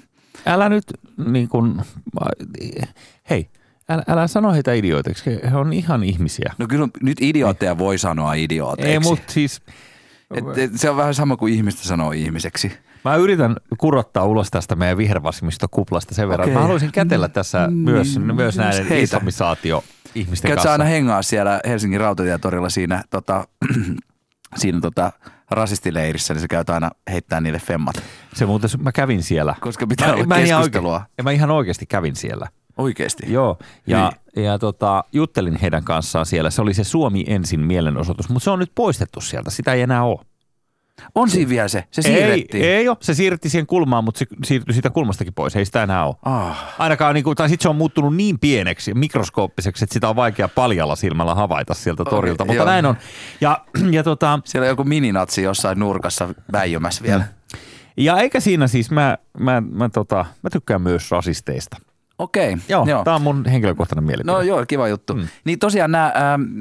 [0.46, 0.84] Älä nyt
[1.26, 1.82] niin kuin,
[3.30, 3.50] hei,
[3.88, 6.54] älä, älä sano heitä idiootiksi, he he on ihan ihmisiä.
[6.58, 8.92] No kyllä nyt idiootteja voi sanoa idiooteiksi.
[8.92, 9.60] Ei, mutta siis
[10.34, 12.72] Et, et, se on vähän sama kuin ihmistä sanoo ihmiseksi.
[13.10, 16.44] Mä yritän kurottaa ulos tästä meidän vihervasemmistokuplasta sen verran.
[16.44, 16.54] Okei.
[16.54, 19.02] Mä haluaisin kätellä tässä myös, myös näiden heitä.
[19.04, 20.72] islamisaatio ihmisten kanssa.
[20.72, 23.48] aina hengaa siellä Helsingin rautatietorilla siinä, tota,
[24.60, 25.12] siinä tota,
[25.50, 28.02] rasistileirissä, niin sä käyt aina heittää niille femmat.
[28.34, 29.54] Se muuten, mä kävin siellä.
[29.60, 30.94] Koska pitää olla mä ihan keskustelua.
[30.94, 32.46] Oikein, ja mä ihan oikeasti kävin siellä.
[32.76, 33.32] Oikeesti.
[33.32, 34.44] Joo, ja, Niin.
[34.44, 36.50] ja tota, juttelin heidän kanssaan siellä.
[36.50, 39.50] Se oli se Suomi ensin mielenosoitus, mutta se on nyt poistettu sieltä.
[39.50, 40.20] Sitä ei enää ole.
[41.14, 41.84] On siinä vielä se.
[41.90, 42.64] Se Ei, siirrettiin.
[42.64, 42.96] ei ole.
[43.00, 45.56] Se siirrettiin siihen kulmaan, mutta se siirtyi siitä kulmastakin pois.
[45.56, 46.16] Ei sitä enää ole.
[46.22, 46.74] Ah.
[46.78, 50.48] Ainakaan, niin kuin, tai sitten se on muuttunut niin pieneksi, mikroskooppiseksi, että sitä on vaikea
[50.48, 52.44] paljalla silmällä havaita sieltä torilta.
[52.44, 52.72] Okei, mutta joo.
[52.72, 52.96] näin on.
[53.40, 57.24] Ja, ja, tota, Siellä on joku mininatsi jossain nurkassa väijymässä vielä.
[57.96, 61.76] ja eikä siinä siis, mä, mä, mä, tota, mä tykkään myös rasisteista.
[62.18, 62.56] Okei.
[62.68, 63.04] Joo, joo.
[63.04, 64.32] tämä on mun henkilökohtainen mielipide.
[64.32, 65.14] No joo, kiva juttu.
[65.14, 65.28] Mm.
[65.44, 66.12] Niin tosiaan nämä,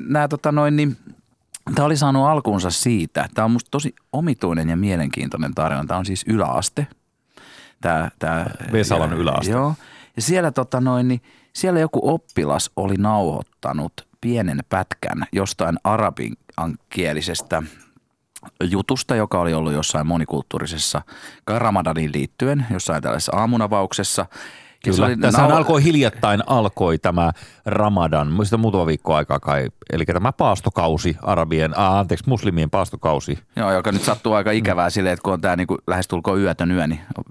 [0.07, 0.97] nämä tota noin, niin,
[1.75, 3.28] tämä oli saanut alkuunsa siitä.
[3.34, 5.86] Tämä on musta tosi omituinen ja mielenkiintoinen tarina.
[5.86, 6.88] Tämä on siis yläaste.
[7.82, 9.51] Tämä, tämä, Vesalan ja- yläaste.
[9.51, 9.73] Joo.
[10.15, 11.21] Ja siellä, tota noin, niin,
[11.54, 17.63] siellä joku oppilas oli nauhoittanut pienen pätkän jostain arabinkielisestä
[18.63, 21.01] jutusta, joka oli ollut jossain monikulttuurisessa
[21.47, 24.25] Ramadaniin liittyen, jossain tällaisessa aamunavauksessa.
[24.85, 25.07] Ja se Kyllä.
[25.07, 27.31] oli Tässä nau- alkoi hiljattain alkoi tämä
[27.65, 33.39] Ramadan, muista muutama viikko aikaa kai, eli tämä paastokausi, arabien, ah, anteeksi, muslimien paastokausi.
[33.55, 36.87] Joo, joka nyt sattuu aika ikävää silleen, että kun on tämä niinku lähestulkoon yötön yö,
[36.87, 37.23] niin on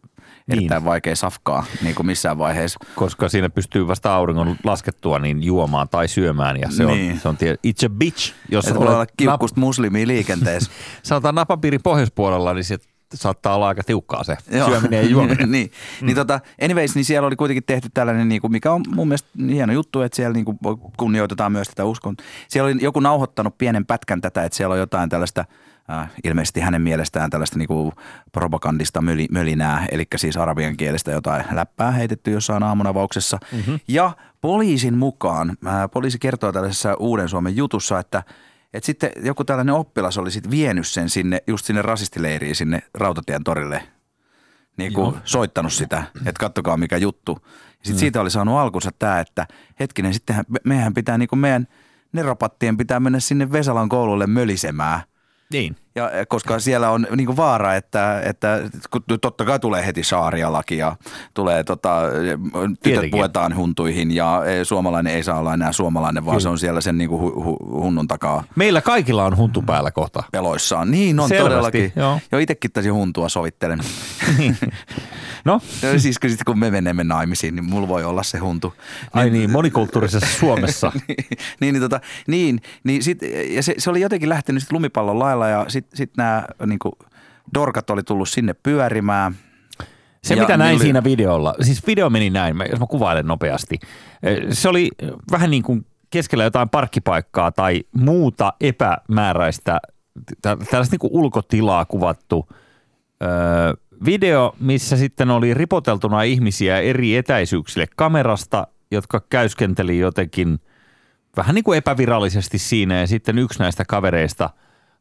[0.48, 0.84] erittäin Niin.
[0.88, 2.78] vaikea safkaa niin kuin missään vaiheessa.
[2.94, 7.12] koska siinä pystyy vasta auringon laskettua niin juomaan tai syömään ja se Niin.
[7.12, 8.32] on, se on tie, it's a bitch.
[8.48, 10.70] Jos Että voi olla kiukkusta muslimia liikenteessä.
[10.70, 12.78] nap, sanotaan napapiirin pohjoispuolella, niin se
[13.14, 15.50] saattaa olla aika tiukkaa se syöminen ja juominen.
[15.50, 16.06] niin, mm.
[16.06, 19.28] niin tota, anyways, niin siellä oli kuitenkin tehty tällainen, niin kuin, mikä on mun mielestä
[19.48, 20.58] hieno juttu, että siellä niin kuin,
[20.96, 22.16] kunnioitetaan myös tätä uskon.
[22.48, 25.44] Siellä oli joku nauhoittanut pienen pätkän tätä, että siellä on jotain tällaista,
[25.90, 27.92] äh, ilmeisesti hänen mielestään tällaista niin kuin
[28.32, 33.38] propagandista möli, mölinää, eli siis arabian kielestä jotain läppää heitetty jossain aamunavauksessa.
[33.52, 33.80] Mm-hmm.
[33.88, 38.22] Ja poliisin mukaan, äh, poliisi kertoo tällaisessa Uuden Suomen jutussa, että
[38.74, 43.44] että sitten joku tällainen oppilas oli sitten vienyt sen sinne, just sinne rasistileiriin, sinne Rautatien
[43.44, 43.82] torille
[44.76, 47.38] niin kuin soittanut sitä, että kattokaa mikä juttu.
[47.42, 47.98] Ja sitten mm.
[47.98, 49.46] siitä oli saanut alkunsa tämä, että
[49.80, 51.68] hetkinen, sittenhän me- meidän pitää niin kuin meidän
[52.12, 55.00] neropattien pitää mennä sinne Vesalan koululle mölisemään.
[55.52, 55.76] Niin.
[55.96, 60.02] Ja, eh, koska siellä on niin kuin vaara, että, että kun totta kai tulee heti
[60.02, 60.96] saaria-laki ja
[61.34, 63.10] tulee tota, tytöt Tietenkin.
[63.10, 66.42] puetaan huntuihin ja eh, suomalainen ei saa olla enää suomalainen, vaan Kyllä.
[66.42, 69.90] se on siellä sen niin kuin hu, hu, hunnun takaa Meillä kaikilla on huntu päällä
[69.90, 70.22] kohta.
[70.32, 70.90] peloissaan.
[70.90, 71.92] Niin on Selvästi, todellakin.
[71.96, 72.20] joo.
[72.32, 73.78] Jo itsekin taisin huntua sovittelen.
[75.44, 78.74] No, No, siis kun, sit, kun me menemme naimisiin, niin mulla voi olla se huntu.
[79.12, 80.92] ai niin, monikulttuurisessa Suomessa.
[81.60, 83.18] niin, niin, tota, niin, niin sit,
[83.50, 86.98] ja se, se, oli jotenkin lähtenyt sit lumipallon lailla ja sitten sit nämä niinku,
[87.54, 89.34] dorkat oli tullut sinne pyörimään.
[90.22, 93.78] Se, Ja mitä näin oli- siinä videolla, siis video meni näin, jos mä kuvailen nopeasti.
[94.50, 94.90] Se oli
[95.30, 99.80] vähän niin kuin keskellä jotain parkkipaikkaa tai muuta epämääräistä,
[100.42, 102.48] tä- tällaista niin kuin ulkotilaa kuvattu
[103.22, 103.28] öö,
[104.04, 110.58] video, missä sitten oli ripoteltuna ihmisiä eri etäisyyksille kamerasta, jotka käyskenteli jotenkin
[111.36, 114.50] vähän niin kuin epävirallisesti siinä ja sitten yksi näistä kavereista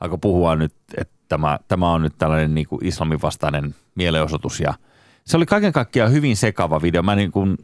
[0.04, 4.74] alkoi puhua nyt, että tämä, tämä on nyt tällainen niin kuin islamin vastainen mielenosoitus ja
[5.26, 7.04] se oli kaiken kaikkiaan hyvin sekava video.
[7.04, 7.58] Mä niin kuin,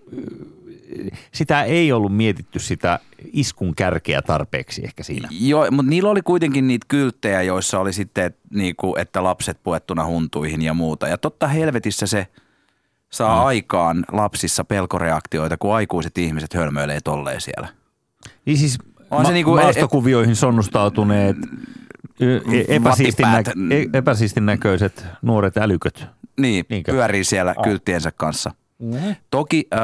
[1.32, 3.00] sitä ei ollut mietitty sitä
[3.34, 5.30] iskun kärkeä tarpeeksi ehkä siinä.
[5.32, 10.06] Joo, mutta niillä oli kuitenkin niitä kylttejä, joissa oli sitten, et, niinku, että lapset puettuna
[10.06, 11.08] huntuihin ja muuta.
[11.08, 12.28] Ja totta helvetissä se
[13.10, 13.46] saa mm.
[13.46, 17.68] aikaan lapsissa pelkoreaktioita, kun aikuiset ihmiset hölmöilee tolleen siellä.
[18.46, 18.78] Niin siis
[19.12, 21.89] On se ma- niinku- maastokuvioihin sonnustautuneet ö, e-
[22.68, 23.72] epäsiistin, nä- Vatipäät.
[23.72, 26.06] e- epäsiistin näköiset nuoret älyköt.
[26.40, 26.92] Niin, Niinkö?
[26.92, 28.52] pyörii siellä kylttiensä kanssa.
[28.80, 29.16] Mm-hmm.
[29.32, 29.80] Toki äh,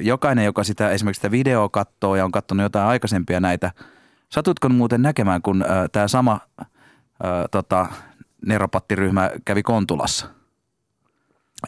[0.00, 3.70] jokainen, joka sitä esimerkiksi sitä videoa katsoo ja on katsonut jotain aikaisempia näitä,
[4.28, 6.66] satutko muuten näkemään, kun äh, tämä sama äh,
[7.50, 7.86] tota,
[8.46, 10.26] neropattiryhmä kävi Kontulassa?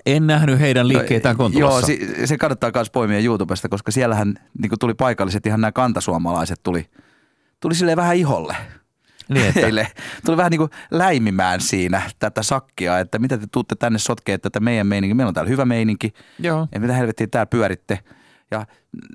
[0.07, 1.93] En nähnyt heidän liikkeitään Kontulassa.
[1.93, 6.61] Joo, si- se kannattaa myös poimia YouTubesta, koska siellähän niin tuli paikalliset, ihan nämä kantasuomalaiset
[6.63, 6.87] tuli,
[7.61, 8.57] tuli silleen vähän iholle.
[9.35, 9.87] Niin, että- Heille
[10.25, 14.61] tuli vähän niin kuin läimimään siinä tätä sakkia, että mitä te tuutte tänne sotkeen tätä
[14.61, 15.15] meidän meininki.
[15.15, 16.13] Meillä on täällä hyvä meininki.
[16.39, 16.69] Joo.
[16.75, 17.99] Ja mitä helvettiä täällä pyöritte.
[18.51, 18.67] Ja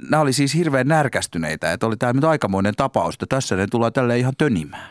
[0.09, 3.91] nämä oli siis hirveän närkästyneitä, että oli tämä nyt aikamoinen tapaus, että tässä ne tulee
[3.91, 4.89] tälle ihan tönimään.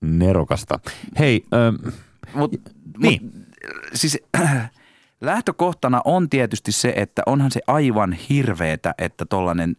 [0.00, 0.78] Nerokasta.
[1.18, 1.72] Hei, ö,
[2.34, 2.52] Mut,
[2.98, 3.20] Niin.
[3.22, 3.32] mut,
[3.94, 4.18] siis
[5.20, 9.76] lähtökohtana on tietysti se, että onhan se aivan hirveetä, että tollainen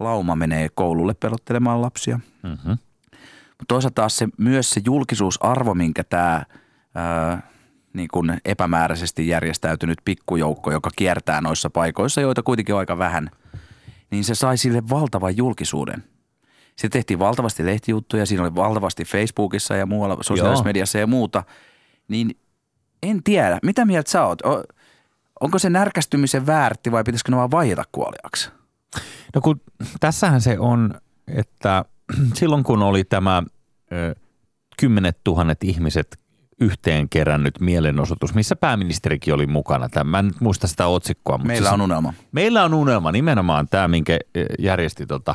[0.00, 2.20] lauma menee koululle pelottelemaan lapsia.
[2.42, 2.72] mhm.
[3.68, 6.42] Toisaalta taas se, myös se julkisuusarvo, minkä tämä
[7.92, 13.30] niin kuin epämääräisesti järjestäytynyt pikkujoukko, joka kiertää noissa paikoissa, joita kuitenkin on aika vähän,
[14.10, 16.04] niin se sai sille valtavan julkisuuden.
[16.76, 20.68] Se tehtiin valtavasti lehtijuttuja, siinä oli valtavasti Facebookissa ja muualla sosiaalisessa Joo.
[20.68, 21.44] mediassa ja muuta.
[22.08, 22.36] Niin
[23.02, 24.38] en tiedä, mitä mieltä sä oot?
[25.40, 28.50] Onko se närkästymisen väärti vai pitäisikö ne vaan vaieta kuoliaksi?
[29.34, 29.60] No kun
[30.00, 30.94] tässähän se on,
[31.28, 31.84] että
[32.38, 33.42] silloin kun oli tämä
[34.80, 36.18] kymmenet tuhannet ihmiset
[36.60, 39.88] yhteen kerännyt mielenosoitus, missä pääministerikin oli mukana.
[39.88, 41.38] Tämä, mä en nyt muista sitä otsikkoa.
[41.38, 42.14] Mutta Meillä siis, on unelma.
[42.32, 44.18] Meillä on unelma, nimenomaan tämä, minkä
[44.58, 45.34] järjesti tota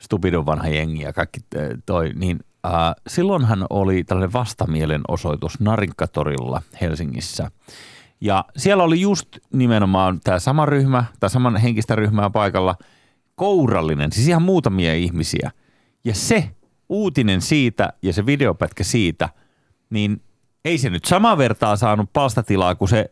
[0.00, 1.40] Stupidon vanha jengi ja kaikki
[1.86, 2.72] toi, niin äh,
[3.06, 7.50] silloinhan oli tällainen vastamielenosoitus Narinkatorilla Helsingissä.
[8.20, 12.76] Ja siellä oli just nimenomaan tämä sama ryhmä, tai saman henkistä ryhmää paikalla,
[13.34, 15.50] kourallinen, siis ihan muutamia ihmisiä.
[16.04, 16.50] Ja se
[16.88, 19.28] uutinen siitä ja se videopätkä siitä,
[19.90, 20.22] niin
[20.64, 23.10] ei se nyt samaa vertaa saanut palstatilaa kuin se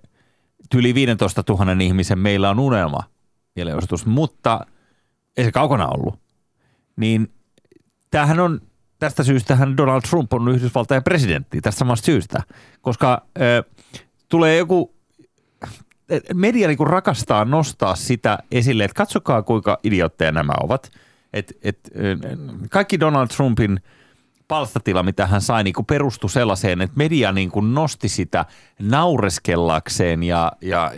[0.74, 3.02] yli 15 000 ihmisen Meillä on unelma
[3.56, 4.60] mielenosoitus, mutta
[5.36, 6.20] ei se kaukana ollut.
[6.96, 7.32] Niin
[8.10, 8.60] tämähän on,
[8.98, 12.42] tästä syystähän Donald Trump on Yhdysvaltain presidentti, tästä samasta syystä,
[12.80, 13.64] koska ö,
[14.28, 14.94] tulee joku
[16.34, 20.90] media niin rakastaa nostaa sitä esille, että katsokaa kuinka idiotteja nämä ovat.
[21.34, 21.90] Et, et,
[22.70, 23.80] kaikki Donald Trumpin
[24.48, 28.44] palstatila, mitä hän sai, niin kuin perustui sellaiseen, että media niin kuin nosti sitä
[28.78, 30.92] naureskellakseen ja, ja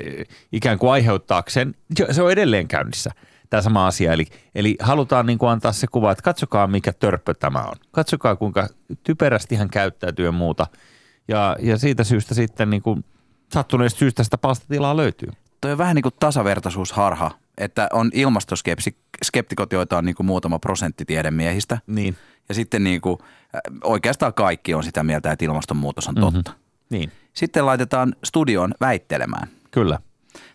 [0.53, 1.75] ikään kuin aiheuttaakseen.
[2.11, 3.11] Se on edelleen käynnissä
[3.51, 4.13] tämä sama asia.
[4.13, 7.75] Eli, eli halutaan niin kuin antaa se kuva, että katsokaa mikä törppö tämä on.
[7.91, 8.69] Katsokaa kuinka
[9.03, 10.67] typerästi hän käyttäytyy ja muuta.
[11.29, 13.05] Ja, ja siitä syystä sitten niin kuin
[13.53, 15.29] sattuneesta syystä sitä palstatilaa löytyy.
[15.61, 21.05] Toi on vähän niin kuin tasavertaisuusharha, että on ilmastoskeptikot, joita on niin kuin muutama prosentti
[21.05, 21.79] tiedemiehistä.
[21.87, 22.17] Niin.
[22.49, 23.19] Ja sitten niin kuin,
[23.85, 26.51] oikeastaan kaikki on sitä mieltä, että ilmastonmuutos on totta.
[26.51, 26.65] Mm-hmm.
[26.91, 27.13] Niin.
[27.33, 29.49] Sitten laitetaan studioon väittelemään.
[29.71, 29.99] Kyllä.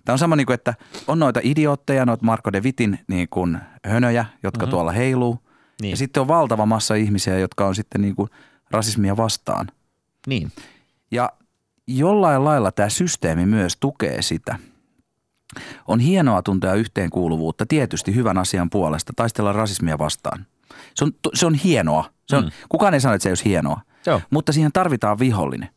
[0.05, 0.73] Tämä on sama niin kuin, että
[1.07, 4.71] on noita idiootteja, noita Marko de Vitin niin kuin hönöjä, jotka mm-hmm.
[4.71, 5.39] tuolla heiluu.
[5.81, 5.91] Niin.
[5.91, 8.29] Ja sitten on valtava massa ihmisiä, jotka on sitten niin kuin
[8.71, 9.67] rasismia vastaan.
[10.27, 10.51] Niin.
[11.11, 11.31] Ja
[11.87, 14.59] jollain lailla tämä systeemi myös tukee sitä.
[15.87, 20.45] On hienoa tuntea yhteenkuuluvuutta tietysti hyvän asian puolesta, taistella rasismia vastaan.
[20.95, 22.09] Se on, se on hienoa.
[22.27, 22.51] Se on, mm.
[22.69, 23.81] Kukaan ei sano, että se ei olisi hienoa.
[24.05, 24.21] Joo.
[24.29, 25.69] Mutta siihen tarvitaan vihollinen.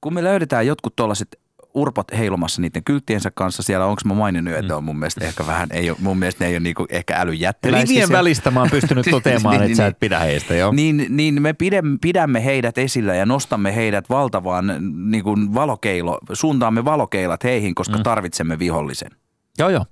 [0.00, 1.40] Kun me löydetään jotkut tuollaiset
[1.76, 3.86] urpot heilumassa niiden kylttiensä kanssa siellä.
[3.86, 4.76] Onko mä maininnut, että mm.
[4.76, 7.94] on mun mielestä ehkä vähän, ei ole, mun mielestä ne ei ole niinku ehkä älyjättiläisiä.
[7.94, 10.72] Rivien välistä mä oon pystynyt toteamaan, niin, että sä et pidä heistä, joo.
[10.72, 11.54] Niin, niin me
[12.00, 14.78] pidämme heidät esillä ja nostamme heidät valtavaan
[15.10, 18.02] niin kuin valokeilo, suuntaamme valokeilat heihin, koska mm.
[18.02, 19.10] tarvitsemme vihollisen.
[19.58, 19.86] Joo, joo.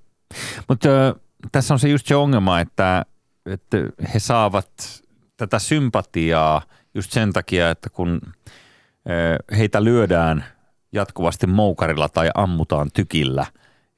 [0.69, 0.89] Mutta
[1.51, 3.05] tässä on se just se ongelma, että,
[3.45, 3.77] että
[4.13, 4.69] he saavat
[5.37, 6.61] tätä sympatiaa
[6.95, 8.21] just sen takia, että kun
[9.57, 10.45] heitä lyödään–
[10.95, 13.45] jatkuvasti moukarilla tai ammutaan tykillä.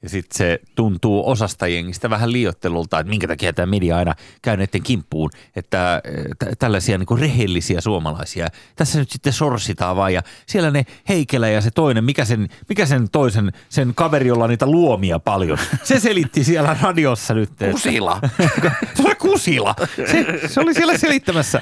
[0.01, 4.57] Ja sitten se tuntuu osasta jengistä vähän liiottelulta, että minkä takia tämä media aina käy
[4.57, 6.01] näiden kimppuun, että
[6.39, 8.47] t- tällaisia niin rehellisiä suomalaisia.
[8.75, 12.85] Tässä nyt sitten sorsitaan vaan ja siellä ne Heikelä ja se toinen, mikä sen, mikä
[12.85, 15.57] sen toisen, sen kaveri, jolla niitä luomia paljon.
[15.83, 17.49] Se selitti siellä radiossa nyt.
[17.49, 18.19] Että, kusila.
[18.95, 19.75] se oli kusila.
[19.95, 21.61] Se, se oli siellä selittämässä.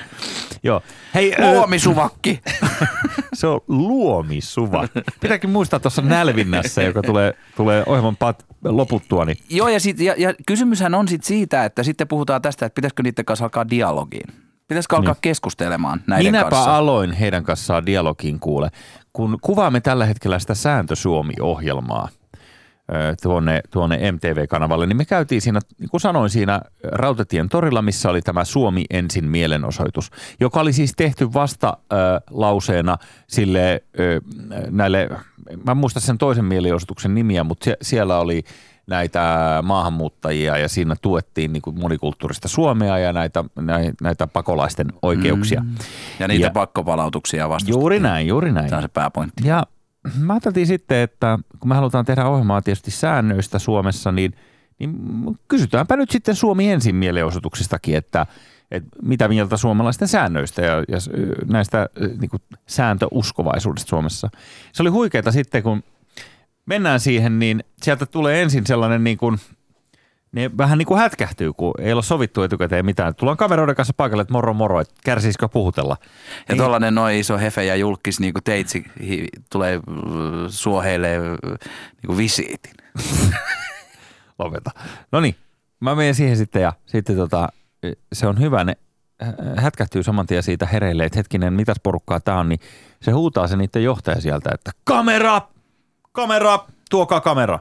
[0.63, 0.81] Joo.
[1.15, 2.41] Hei, Luomisuvakki.
[3.33, 4.99] se on luomisuvakki.
[5.19, 9.25] Pitääkin muistaa tuossa nälvinnässä, joka tulee, tulee ohjelman pat, loputtua.
[9.25, 9.37] Niin.
[9.49, 13.03] Joo, ja, sit, ja, ja kysymyshän on sit siitä, että sitten puhutaan tästä, että pitäisikö
[13.03, 14.33] niiden kanssa alkaa dialogiin.
[14.67, 15.21] Pitäisikö alkaa niin.
[15.21, 16.77] keskustelemaan näiden Minäpä kanssa?
[16.77, 18.69] aloin heidän kanssaan dialogiin kuule.
[19.13, 22.09] Kun kuvaamme tällä hetkellä sitä Sääntö Suomi-ohjelmaa–
[23.21, 28.21] tuonne, tuonne MTV-kanavalle, niin me käytiin siinä, niin kuin sanoin, siinä Rautatien torilla, missä oli
[28.21, 31.97] tämä Suomi ensin mielenosoitus, joka oli siis tehty vasta äh,
[32.29, 35.09] lauseena sille äh, näille,
[35.65, 38.43] mä en muista sen toisen mielenosoituksen nimiä, mutta sie, siellä oli
[38.87, 45.61] näitä maahanmuuttajia ja siinä tuettiin niin kuin monikulttuurista Suomea ja näitä, näitä, näitä pakolaisten oikeuksia.
[45.61, 45.75] Mm.
[46.19, 47.81] Ja niitä ja, pakkopalautuksia vastustettiin.
[47.81, 48.69] Juuri näin, juuri näin.
[48.69, 49.47] Tämä on se pääpointti.
[49.47, 49.63] Ja
[50.19, 54.35] mä ajattelin sitten, että kun me halutaan tehdä ohjelmaa tietysti säännöistä Suomessa, niin,
[54.79, 54.97] niin
[55.47, 58.25] kysytäänpä nyt sitten Suomi ensin mielenosoituksistakin, että,
[58.71, 60.97] että mitä mieltä suomalaisten säännöistä ja, ja
[61.49, 61.89] näistä
[62.19, 64.29] niin kuin sääntöuskovaisuudesta Suomessa.
[64.71, 65.83] Se oli huikeeta sitten, kun
[66.65, 69.37] mennään siihen, niin sieltä tulee ensin sellainen niin kuin–
[70.35, 73.15] ne vähän niin kuin hätkähtyy, kun ei ole sovittu etukäteen mitään.
[73.15, 75.97] Tullaan kaveroiden kanssa paikalle, että moro moro, että kärsisikö puhutella.
[76.01, 76.57] Ja niin.
[76.57, 79.79] tuollainen noin iso hefe ja julkis niin kuin teitsi hi, tulee
[80.47, 82.73] suoheille niin kuin visiitin.
[84.39, 84.71] Lopeta.
[85.11, 85.35] No niin,
[85.79, 87.49] mä menen siihen sitten ja sitten tota,
[88.13, 88.77] se on hyvä, ne
[89.57, 92.59] hätkähtyy saman tien siitä hereille, että hetkinen, mitäs porukkaa tää on, niin
[93.01, 95.41] se huutaa se niiden johtaja sieltä, että kamera,
[96.11, 97.59] kamera, tuokaa kamera.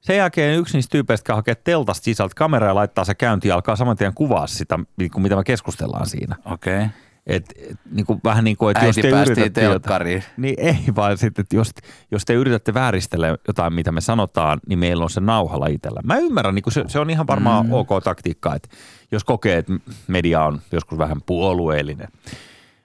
[0.00, 3.76] Sen jälkeen yksi niistä tyypeistä hakee teltasta sisältä kameraa ja laittaa se käynti ja alkaa
[3.76, 6.36] saman tien kuvaa sitä, niin kuin mitä me keskustellaan siinä.
[6.44, 6.76] Okei.
[6.76, 6.88] Okay.
[7.26, 11.18] Et, et, niin kuin, vähän niin kuin, että jos te yritätte jotain, niin ei vaan
[11.18, 11.70] sitten, että jos,
[12.10, 16.00] jos te yritätte vääristellä jotain, mitä me sanotaan, niin meillä on se nauhalla itsellä.
[16.04, 17.72] Mä ymmärrän, niin kuin se, se on ihan varmaan mm.
[17.72, 18.68] ok taktiikka, että
[19.12, 19.72] jos kokee, että
[20.06, 22.08] media on joskus vähän puolueellinen.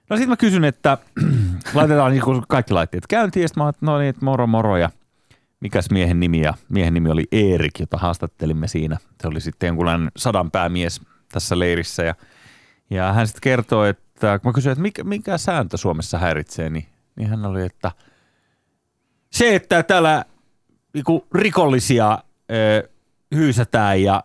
[0.09, 0.97] No sitten mä kysyn, että
[1.73, 4.89] laitetaan niin kuin kaikki laitteet käyntiin, ja sitten mä no niin, että moro moro, ja
[5.59, 8.97] mikäs miehen nimi, ja miehen nimi oli Eerik, jota haastattelimme siinä.
[9.21, 11.01] Se oli sitten jonkunlainen sadan päämies
[11.31, 12.15] tässä leirissä, ja,
[12.89, 16.85] ja hän sitten kertoi, että kun mä kysyin, että mikä, mikä sääntö Suomessa häiritsee, niin,
[17.15, 17.91] niin hän oli, että
[19.31, 20.25] se, että täällä
[20.93, 22.19] niinku rikollisia
[22.51, 22.89] ö,
[23.35, 24.23] hyysätään ja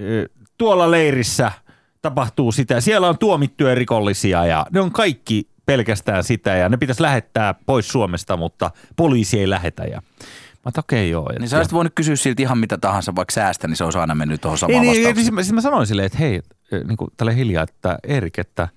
[0.00, 0.28] ö,
[0.58, 1.52] tuolla leirissä
[2.02, 2.80] tapahtuu sitä.
[2.80, 7.88] Siellä on tuomittuja rikollisia ja ne on kaikki pelkästään sitä ja ne pitäisi lähettää pois
[7.88, 9.84] Suomesta, mutta poliisi ei lähetä.
[9.84, 10.02] Ja
[10.64, 11.32] Mä okei okay, joo.
[11.38, 14.14] Niin sä olisit voinut kysyä siltä ihan mitä tahansa, vaikka säästä, niin se olisi aina
[14.14, 16.40] mennyt tuohon samaan niin, niin, siis, mä, siis mä sanoin silleen, että hei,
[16.84, 18.68] niin kuin tälle hiljaa, että Erik, että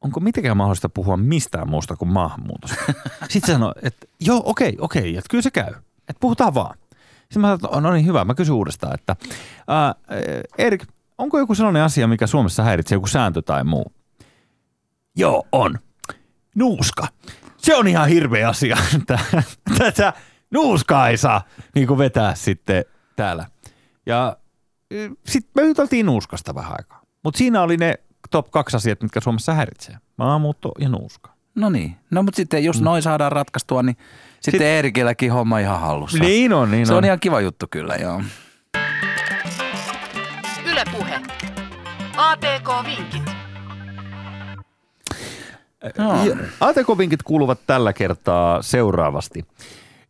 [0.00, 2.76] onko mitenkään mahdollista puhua mistään muusta kuin maahanmuutosta?
[3.30, 5.74] Sitten sanoi, että joo, okei, okay, okei, okay, että kyllä se käy.
[5.98, 6.78] Että puhutaan vaan.
[7.20, 9.16] Sitten mä sanoin, no niin hyvä, mä kysyn uudestaan, että
[9.68, 9.94] ää,
[10.58, 10.84] Erik,
[11.18, 13.92] onko joku sellainen asia, mikä Suomessa häiritsee, joku sääntö tai muu?
[15.16, 15.78] Joo, on.
[16.54, 17.06] Nuuska.
[17.56, 18.76] Se on ihan hirveä asia.
[19.78, 20.12] Tätä
[21.16, 21.42] saa
[21.74, 22.84] niin kuin vetää sitten
[23.16, 23.46] täällä.
[24.06, 24.36] Ja
[25.26, 27.00] sitten me juteltiin nuuskasta vähän aikaa.
[27.24, 27.94] Mutta siinä oli ne
[28.30, 29.96] top kaksi asiat, mitkä Suomessa häiritsee.
[30.16, 31.30] Maahanmuutto ja nuuska.
[31.54, 31.96] No niin.
[32.10, 32.84] No mutta sitten jos mm.
[32.84, 33.96] noin saadaan ratkaistua, niin
[34.40, 36.18] sitten Sit- Eerikilläkin homma ihan hallussa.
[36.18, 36.98] Niin on, niin Se on.
[36.98, 38.22] on ihan kiva juttu kyllä, joo.
[40.66, 41.20] Yle Puhe.
[42.16, 43.30] ATK-vinkit.
[45.84, 49.44] Ja ATK-vinkit kuuluvat tällä kertaa seuraavasti.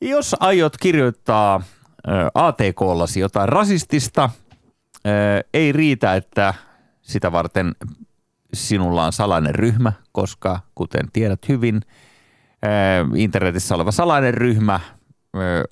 [0.01, 1.63] Jos aiot kirjoittaa
[2.35, 4.31] ATK-lasi jotain rasistista,
[5.55, 6.55] ei riitä, että
[7.03, 7.75] sitä varten
[8.55, 11.81] sinulla on salainen ryhmä, koska kuten tiedät hyvin,
[13.17, 14.81] internetissä oleva salainen ryhmä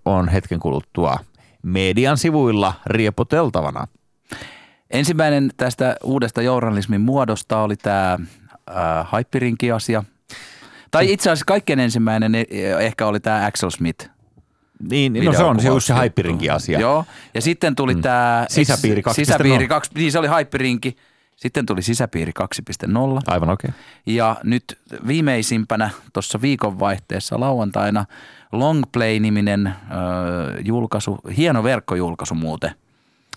[0.04, 1.18] on hetken kuluttua
[1.62, 3.86] median sivuilla riepoteltavana.
[4.90, 10.04] Ensimmäinen tästä uudesta journalismin muodosta oli tämä äh, haippirinki-asia.
[10.90, 12.46] Tai itse asiassa kaikkein ensimmäinen eh,
[12.80, 14.08] ehkä oli tämä Axel Smith.
[14.90, 16.80] Niin, no se on se just se haippirinkin asia.
[16.80, 17.04] Joo,
[17.34, 18.02] ja sitten tuli mm.
[18.02, 18.46] tämä...
[18.48, 19.14] Sisäpiiri 2.0.
[19.14, 20.96] Sisäpiiri 2, niin se oli haippirinki.
[21.36, 22.32] Sitten tuli sisäpiiri
[22.86, 23.20] 2.0.
[23.26, 23.74] Aivan oikein.
[24.06, 28.04] Ja nyt viimeisimpänä tuossa viikonvaihteessa lauantaina
[28.52, 29.72] Longplay-niminen ö,
[30.64, 32.70] julkaisu, hieno verkkojulkaisu muuten.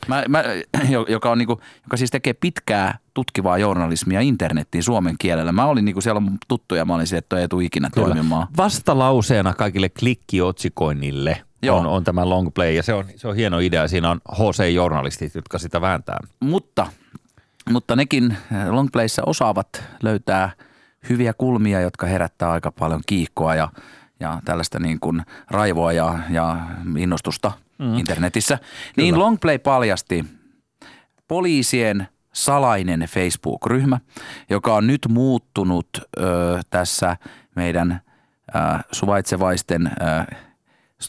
[0.07, 0.43] Mä, mä,
[0.89, 5.51] jo- joka, on niinku, joka siis tekee pitkää tutkivaa journalismia internettiin suomen kielellä.
[5.51, 8.07] Mä olin niinku, siellä on tuttuja, mä olin se, että ei tule ikinä Kyllä.
[8.07, 8.47] toimimaan.
[8.57, 11.77] Vastalauseena kaikille klikkiotsikoinnille Joo.
[11.77, 13.87] on, on tämä long play ja se on, se on hieno idea.
[13.87, 16.17] Siinä on HC-journalistit, jotka sitä vääntää.
[16.39, 16.87] Mutta,
[17.69, 20.51] mutta nekin äh, longplayissa osaavat löytää
[21.09, 23.69] hyviä kulmia, jotka herättää aika paljon kiihkoa ja,
[24.19, 26.57] ja tällaista niin kuin raivoa ja, ja
[26.97, 27.97] innostusta mm.
[27.97, 28.59] internetissä.
[28.97, 30.25] Niin longplay paljasti
[31.27, 33.99] poliisien salainen Facebook-ryhmä,
[34.49, 37.17] joka on nyt muuttunut ö, tässä
[37.55, 38.01] meidän
[38.55, 38.59] ö,
[38.91, 40.35] suvaitsevaisten ö,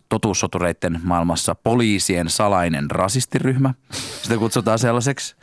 [0.09, 3.75] totuussotureiden maailmassa poliisien salainen rasistiryhmä.
[4.23, 5.37] Sitä kutsutaan sellaiseksi.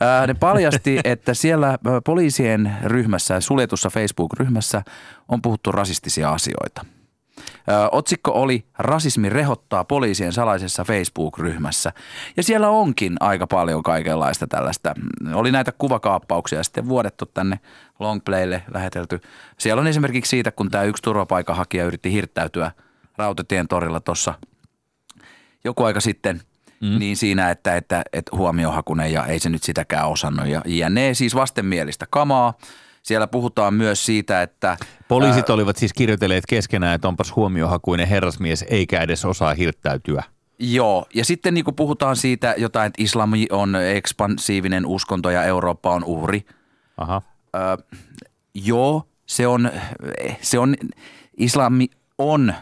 [0.00, 4.82] Ää, Ne paljasti, että siellä ö, poliisien ryhmässä, suljetussa Facebook-ryhmässä
[5.28, 6.84] on puhuttu rasistisia asioita.
[7.92, 11.92] Otsikko oli Rasismi rehottaa poliisien salaisessa Facebook-ryhmässä.
[12.36, 14.94] Ja siellä onkin aika paljon kaikenlaista tällaista.
[15.34, 17.60] Oli näitä kuvakaappauksia sitten vuodettu tänne
[17.98, 19.20] Longplaylle lähetelty.
[19.58, 22.72] Siellä on esimerkiksi siitä, kun tämä yksi turvapaikanhakija yritti hirttäytyä
[23.16, 24.34] Rautatien torilla tuossa
[25.64, 26.40] joku aika sitten,
[26.80, 26.98] mm.
[26.98, 30.46] niin siinä, että, että, että huomiohakunen ja ei se nyt sitäkään osannut.
[30.46, 31.14] Ja jne.
[31.14, 32.54] siis vastenmielistä kamaa.
[33.06, 34.76] Siellä puhutaan myös siitä, että
[35.08, 40.22] Poliisit olivat siis kirjoitelleet keskenään, että onpas huomiohakuinen herrasmies eikä edes osaa hirttäytyä.
[40.58, 45.90] Joo, ja sitten niin kuin puhutaan siitä jotain, että islami on ekspansiivinen uskonto ja Eurooppa
[45.90, 46.46] on uhri.
[46.96, 47.22] Aha.
[47.54, 47.98] Ö,
[48.54, 49.70] joo, se on,
[50.40, 50.74] se on,
[51.36, 51.88] islami
[52.18, 52.54] on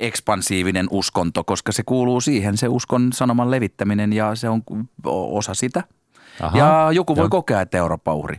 [0.00, 4.62] ekspansiivinen uskonto, koska se kuuluu siihen, se uskon sanoman levittäminen ja se on
[5.04, 5.82] osa sitä.
[6.40, 6.58] Aha.
[6.58, 7.28] Ja joku voi Joo.
[7.28, 8.38] kokea, että Eurooppa uhri.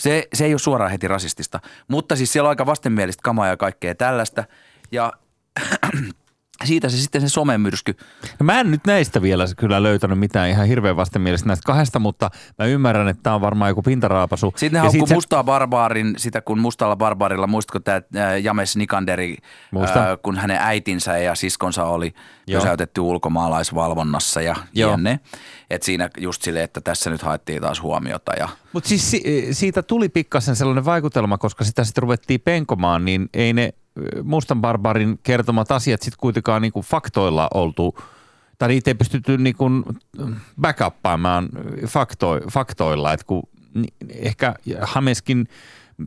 [0.00, 3.56] Se, se ei ole suoraan heti rasistista, mutta siis siellä on aika vastenmielistä kamaa ja
[3.56, 4.44] kaikkea tällaista.
[4.92, 5.12] Ja
[6.64, 7.96] siitä se sitten se somemyrsky.
[8.40, 12.30] No mä en nyt näistä vielä kyllä löytänyt mitään ihan hirveän vastenmielistä näistä kahdesta, mutta
[12.58, 14.52] mä ymmärrän, että tämä on varmaan joku pintaraapasu.
[14.56, 19.36] Sitten ne haukkuu sit se- mustaa barbaarin, sitä kun mustalla barbaarilla, muistatko tämä James Nikanderi,
[19.94, 22.14] ää, kun hänen äitinsä ja siskonsa oli
[22.46, 22.60] Joo.
[22.60, 24.92] pysäytetty ulkomaalaisvalvonnassa ja Joo.
[24.96, 25.20] jne.
[25.70, 29.82] Että siinä just silleen, että tässä nyt haettiin taas huomiota ja Mutta siis si- siitä
[29.82, 33.72] tuli pikkasen sellainen vaikutelma, koska sitä sitten ruvettiin penkomaan, niin ei ne
[34.22, 37.98] Mustan Barbarin kertomat asiat sitten kuitenkaan niinku faktoilla oltu,
[38.58, 39.64] tai niitä ei pystytty niinku
[40.60, 41.48] backuppaamaan
[41.86, 43.42] fakto, faktoilla, että kun
[44.08, 45.48] ehkä Hameskin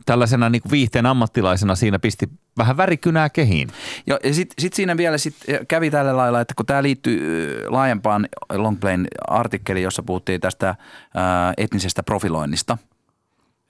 [0.05, 3.69] tällaisena niinku viihteen ammattilaisena siinä pisti vähän värikynää kehiin.
[4.07, 5.36] Ja, ja sitten sit siinä vielä sit
[5.67, 7.19] kävi tällä lailla, että kun tämä liittyy
[7.67, 10.75] laajempaan Longplayn artikkeliin, jossa puhuttiin tästä
[11.13, 12.77] ää, etnisestä profiloinnista,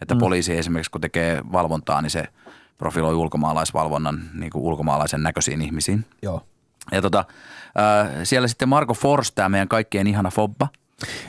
[0.02, 0.20] että mm.
[0.20, 2.24] poliisi esimerkiksi kun tekee valvontaa, niin se
[2.78, 6.06] profiloi ulkomaalaisvalvonnan niin kuin ulkomaalaisen näköisiin ihmisiin.
[6.22, 6.42] Joo.
[6.92, 7.26] Ja tota,
[7.76, 10.68] ää, siellä sitten Marko Fors, tämä meidän kaikkien ihana Fobba,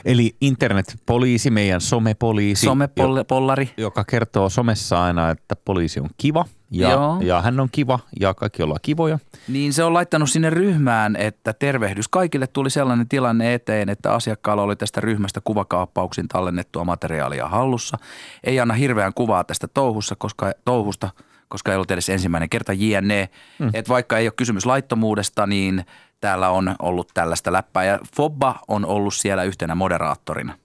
[0.05, 6.91] Eli internetpoliisi, meidän somepoliisi, jo- somepollari, joka kertoo somessa aina, että poliisi on kiva ja,
[6.91, 7.17] Joo.
[7.21, 9.19] ja hän on kiva ja kaikki ollaan kivoja.
[9.47, 12.07] Niin se on laittanut sinne ryhmään, että tervehdys.
[12.07, 17.97] Kaikille tuli sellainen tilanne eteen, että asiakkaalla oli tästä ryhmästä kuvakaappauksin tallennettua materiaalia hallussa.
[18.43, 21.09] Ei anna hirveän kuvaa tästä touhussa, koska, touhusta,
[21.47, 23.29] koska ei ollut edes ensimmäinen kerta JNE.
[23.59, 23.69] Mm.
[23.73, 25.85] Että vaikka ei ole kysymys laittomuudesta, niin
[26.21, 30.57] täällä on ollut tällaista läppää ja Fobba on ollut siellä yhtenä moderaattorina.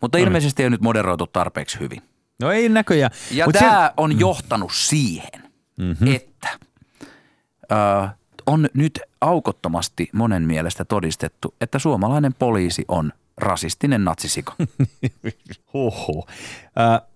[0.00, 2.02] Mutta No ilmeisesti ei ole nyt moderoitu tarpeeksi hyvin.
[2.40, 3.10] No ei näköjään.
[3.30, 5.42] Ja Mut tämä se- on johtanut siihen,
[5.76, 6.06] Mhm.
[6.14, 6.48] että
[7.72, 8.08] ö,
[8.46, 14.54] on nyt aukottomasti monen mielestä todistettu, että suomalainen poliisi on rasistinen natsisika.
[15.74, 16.26] Huhhuh.
[16.80, 17.09] Äh,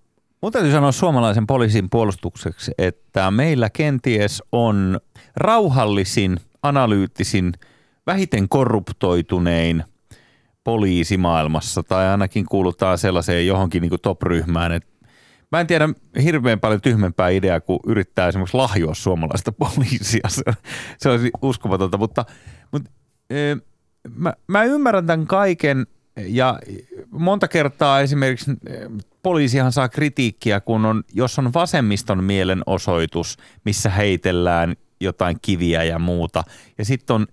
[0.45, 4.99] mun täytyy sanoa suomalaisen poliisin puolustukseksi, että meillä kenties on
[5.35, 7.53] rauhallisin, analyyttisin,
[8.07, 9.83] vähiten korruptoitunein
[10.63, 14.95] poliisi maailmassa, tai ainakin kuulutaan sellaiseen johonkin niin top-ryhmään, että
[15.51, 15.89] Mä en tiedä
[16.23, 20.29] hirveän paljon tyhmempää ideaa, kun yrittää esimerkiksi lahjoa suomalaista poliisia.
[20.29, 20.43] Se,
[20.97, 22.25] se olisi uskomatonta, mutta,
[22.71, 22.89] mutta
[23.31, 23.57] ö,
[24.15, 25.87] mä, mä ymmärrän tämän kaiken
[26.17, 26.59] ja
[27.11, 28.89] monta kertaa esimerkiksi ö,
[29.25, 36.43] poliisihan saa kritiikkiä, kun on, jos on vasemmiston mielenosoitus, missä heitellään jotain kiviä ja muuta.
[36.77, 37.27] Ja sitten on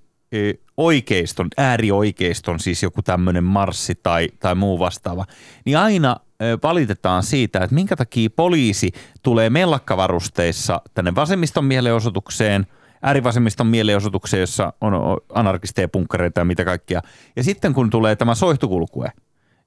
[0.76, 5.24] oikeiston, äärioikeiston, siis joku tämmöinen marssi tai, tai muu vastaava,
[5.64, 6.16] niin aina
[6.62, 12.66] valitetaan siitä, että minkä takia poliisi tulee mellakkavarusteissa tänne vasemmiston mielenosoitukseen,
[13.02, 14.92] äärivasemmiston mielenosoitukseen, jossa on
[15.34, 17.00] anarkisteja, punkkareita ja mitä kaikkia.
[17.36, 19.12] Ja sitten kun tulee tämä soihtukulkue,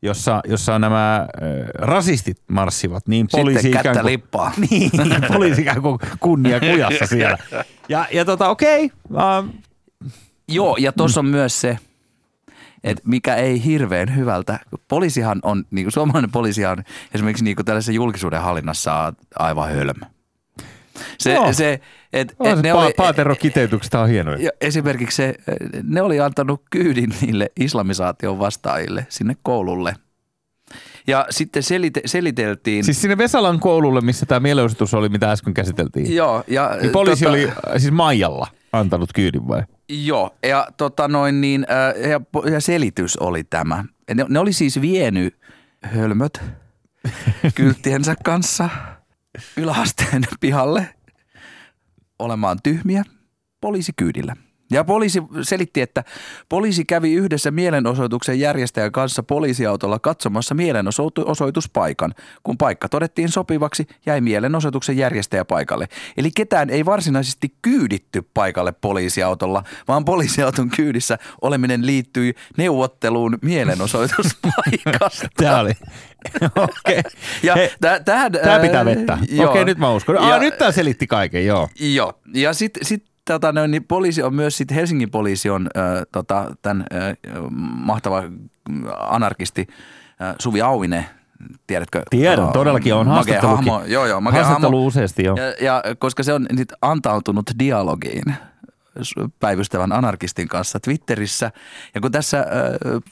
[0.01, 1.27] jossa, jossa nämä
[1.73, 4.51] rasistit marssivat, niin poliisi Sitten kättä ikään kuin, lippaa.
[4.69, 4.91] niin,
[5.27, 7.37] poliisi ikään kuin kunnia kujassa siellä.
[7.89, 9.49] Ja, ja tota, okei, okay,
[10.47, 11.77] Joo, ja tuossa on myös se,
[12.83, 14.59] että mikä ei hirveän hyvältä.
[14.87, 16.83] Poliisihan on, niin kuin suomalainen poliisihan
[17.13, 20.05] esimerkiksi niin kuin tällaisessa julkisuuden hallinnassa aivan hölmö.
[21.17, 21.53] Se, Joo.
[21.53, 21.79] se,
[22.13, 24.37] et, et ne pa- oli, Paatero kiteytykset on hienoja.
[24.41, 25.35] ja esimerkiksi se,
[25.83, 29.93] ne oli antanut kyydin niille islamisaation vastaajille sinne koululle.
[31.07, 32.83] Ja sitten selite, seliteltiin.
[32.83, 36.15] Siis sinne Vesalan koululle, missä tämä mielenosoitus oli, mitä äsken käsiteltiin.
[36.15, 39.63] joo, ja, Niin poliisi tota- oli äh, siis Maijalla antanut kyydin vai?
[39.89, 42.21] Joo, ja, tota noin niin, äh, ja,
[42.51, 43.83] ja selitys oli tämä.
[44.15, 45.35] Ne, ne oli siis vienyt
[45.83, 46.41] hölmöt
[47.55, 48.69] kylttiensä kanssa
[49.57, 50.95] yläasteen pihalle
[52.19, 53.03] olemaan tyhmiä
[53.61, 54.35] poliisikyydillä.
[54.75, 56.03] Ja poliisi selitti, että
[56.49, 62.13] poliisi kävi yhdessä mielenosoituksen järjestäjän kanssa poliisiautolla katsomassa mielenosoituspaikan.
[62.43, 65.87] Kun paikka todettiin sopivaksi, jäi mielenosoituksen järjestäjä paikalle.
[66.17, 75.27] Eli ketään ei varsinaisesti kyyditty paikalle poliisiautolla, vaan poliisiauton kyydissä oleminen liittyi neuvotteluun mielenosoituspaikasta.
[75.37, 75.71] Tämä oli.
[76.55, 77.03] Okei.
[78.05, 79.17] Tähän, Tämä ää, pitää vettä.
[79.49, 80.17] Okei, nyt mä uskon.
[80.17, 81.69] Ah, nyt tämä selitti kaiken, joo.
[81.79, 85.83] Joo, ja sitten sit, tota, no, niin poliisi on myös, sit Helsingin poliisi on äh,
[86.11, 87.17] tota, tämän äh,
[87.75, 89.67] mahtava mm, anarkisti
[90.21, 91.05] äh, Suvi Auvinen,
[91.67, 92.03] tiedätkö?
[92.09, 93.71] Tiedän, todellakin on haastattelukin.
[93.71, 94.85] hahmo, Joo, joo, Haastattelu hahmo.
[94.85, 95.37] useasti, joo.
[95.37, 98.35] Ja, ja koska se on nyt antautunut dialogiin
[99.39, 101.51] päivystävän anarkistin kanssa Twitterissä.
[101.95, 102.45] Ja kun tässä äh,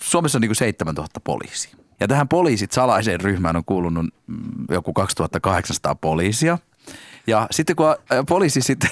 [0.02, 1.76] Suomessa on niin kuin 7000 poliisia.
[2.00, 4.38] Ja tähän poliisit salaiseen ryhmään on kuulunut mm,
[4.70, 6.58] joku 2800 poliisia.
[7.28, 7.96] Ja sitten kun
[8.30, 8.90] poliisi sitten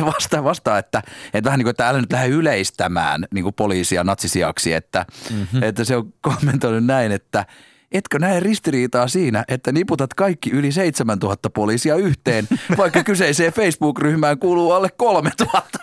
[0.14, 1.02] vastaa, vastaa että,
[1.34, 5.62] että vähän niin kuin, että älä nyt lähde yleistämään niin kuin poliisia natsisiaksi, että, mm-hmm.
[5.62, 7.46] että se on kommentoinut näin, että
[7.92, 12.48] etkö näe ristiriitaa siinä, että niputat kaikki yli 7000 poliisia yhteen,
[12.78, 15.78] vaikka kyseiseen Facebook-ryhmään kuuluu alle 3000.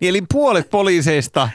[0.00, 1.48] Niin, eli puolet poliiseista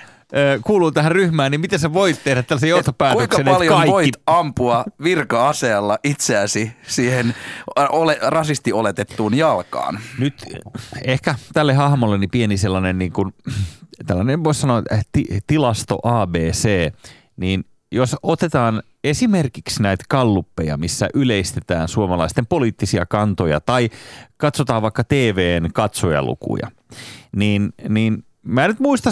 [0.63, 3.91] kuuluu tähän ryhmään, niin miten sä voit tehdä tällaisen Kuinka johtopäätöksen, että paljon kaikki...
[3.91, 7.35] voit ampua virka-aseella itseäsi siihen
[7.89, 9.99] ole, rasisti oletettuun jalkaan?
[10.19, 10.45] Nyt
[11.03, 13.33] ehkä tälle hahmolle niin pieni sellainen, niin kuin,
[14.07, 16.93] tällainen voisi sanoa ti, tilasto ABC,
[17.37, 23.89] niin jos otetaan esimerkiksi näitä kalluppeja, missä yleistetään suomalaisten poliittisia kantoja tai
[24.37, 26.71] katsotaan vaikka TVn katsojalukuja,
[27.35, 29.09] niin, niin Mä en nyt muista,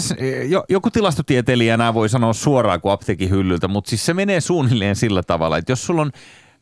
[0.49, 4.95] jo- joku tilastotieteilijä enää voi sanoa suoraan kuin apteekin hyllyltä, mutta siis se menee suunnilleen
[4.95, 6.11] sillä tavalla, että jos sulla on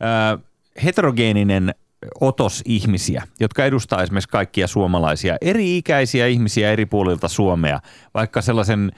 [0.00, 0.38] ää,
[0.84, 1.74] heterogeeninen
[2.20, 7.80] otos ihmisiä, jotka edustaa esimerkiksi kaikkia suomalaisia, eri-ikäisiä ihmisiä eri puolilta Suomea,
[8.14, 8.92] vaikka sellaisen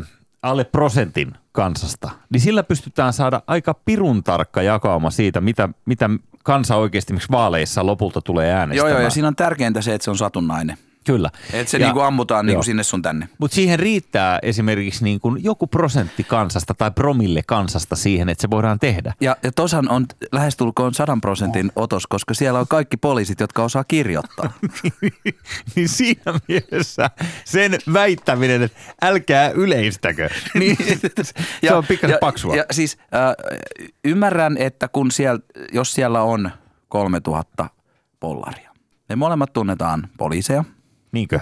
[0.00, 0.04] ö,
[0.42, 6.10] alle prosentin kansasta, niin sillä pystytään saada aika pirun tarkka jakauma siitä, mitä, mitä
[6.44, 8.92] kansa oikeasti vaaleissa lopulta tulee Joo, äänestämään.
[8.94, 10.76] joo, ja siinä on tärkeintä se, että se on satunnainen.
[11.06, 11.30] Kyllä.
[11.52, 12.62] Että se Ja- niinku ammutaan niinku joo.
[12.62, 13.28] sinne sun tänne.
[13.38, 18.50] Mutta siihen riittää esimerkiksi niin kuin joku prosentti kansasta tai promille kansasta siihen, että se
[18.50, 19.14] voidaan tehdä.
[19.20, 23.84] Ja, ja tosan on lähestulkoon sadan prosentin otos, koska siellä on kaikki poliisit, jotka osaa
[23.84, 24.52] kirjoittaa.
[25.76, 27.10] niin siinä mielessä
[27.44, 30.28] sen väittäminen, että älkää yleistäkö,
[30.58, 30.76] niin
[31.66, 32.56] se on pikkasen ja, paksua.
[32.56, 33.34] Ja siis äh,
[34.04, 35.40] ymmärrän, että kun siellä,
[35.72, 36.50] jos siellä on
[36.88, 37.68] 3000
[38.20, 38.70] pollaria,
[39.08, 40.64] me molemmat tunnetaan poliiseja.
[41.12, 41.40] Niinkö?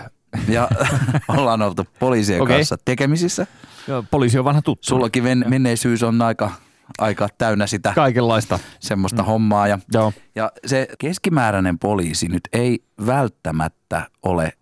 [0.49, 0.69] ja
[1.29, 2.57] ollaan oltu poliisien Okei.
[2.57, 3.47] kanssa tekemisissä.
[3.89, 4.87] Ja poliisi on vanha tuttu.
[4.87, 6.51] Sullakin men- menneisyys on aika,
[6.99, 8.59] aika täynnä sitä Kaikenlaista.
[8.81, 9.27] semmoista mm.
[9.27, 9.69] hommaa.
[9.69, 10.13] Ja, Joo.
[10.35, 14.53] ja se keskimääräinen poliisi nyt ei välttämättä ole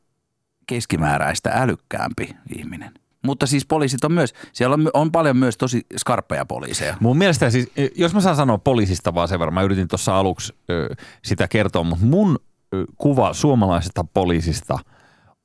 [0.67, 2.93] keskimääräistä älykkäämpi ihminen.
[3.25, 6.97] Mutta siis poliisit on myös, siellä on, on paljon myös tosi skarppeja poliiseja.
[7.01, 10.55] Mun mielestä siis, jos mä saan sanoa poliisista vaan sen verran, mä yritin tuossa aluksi
[10.71, 10.95] ö,
[11.25, 12.39] sitä kertoa, mutta mun
[12.75, 14.79] ö, kuva suomalaisesta poliisista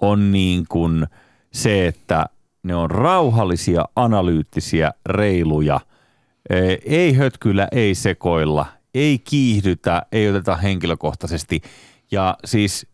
[0.03, 1.07] on niin kuin
[1.51, 2.25] se, että
[2.63, 5.79] ne on rauhallisia, analyyttisiä, reiluja,
[6.85, 11.61] ei hötkyllä, ei sekoilla, ei kiihdytä, ei oteta henkilökohtaisesti.
[12.11, 12.87] Ja siis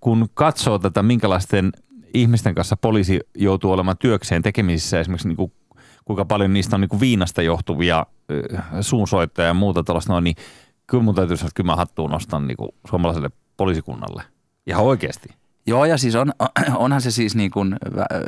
[0.00, 1.72] kun katsoo tätä, minkälaisten
[2.14, 5.52] ihmisten kanssa poliisi joutuu olemaan työkseen tekemisissä, esimerkiksi niin kuin
[6.04, 8.42] kuinka paljon niistä on niin kuin viinasta johtuvia ö,
[8.80, 10.36] suunsoittoja ja muuta tällaista noin, niin
[10.86, 14.22] kyllä mun täytyy sanoa, että kyllä mä hattuun nostan niin kuin suomalaiselle poliisikunnalle.
[14.66, 15.28] Ihan oikeasti.
[15.66, 16.32] Joo, ja siis on,
[16.76, 17.76] onhan se siis niin kuin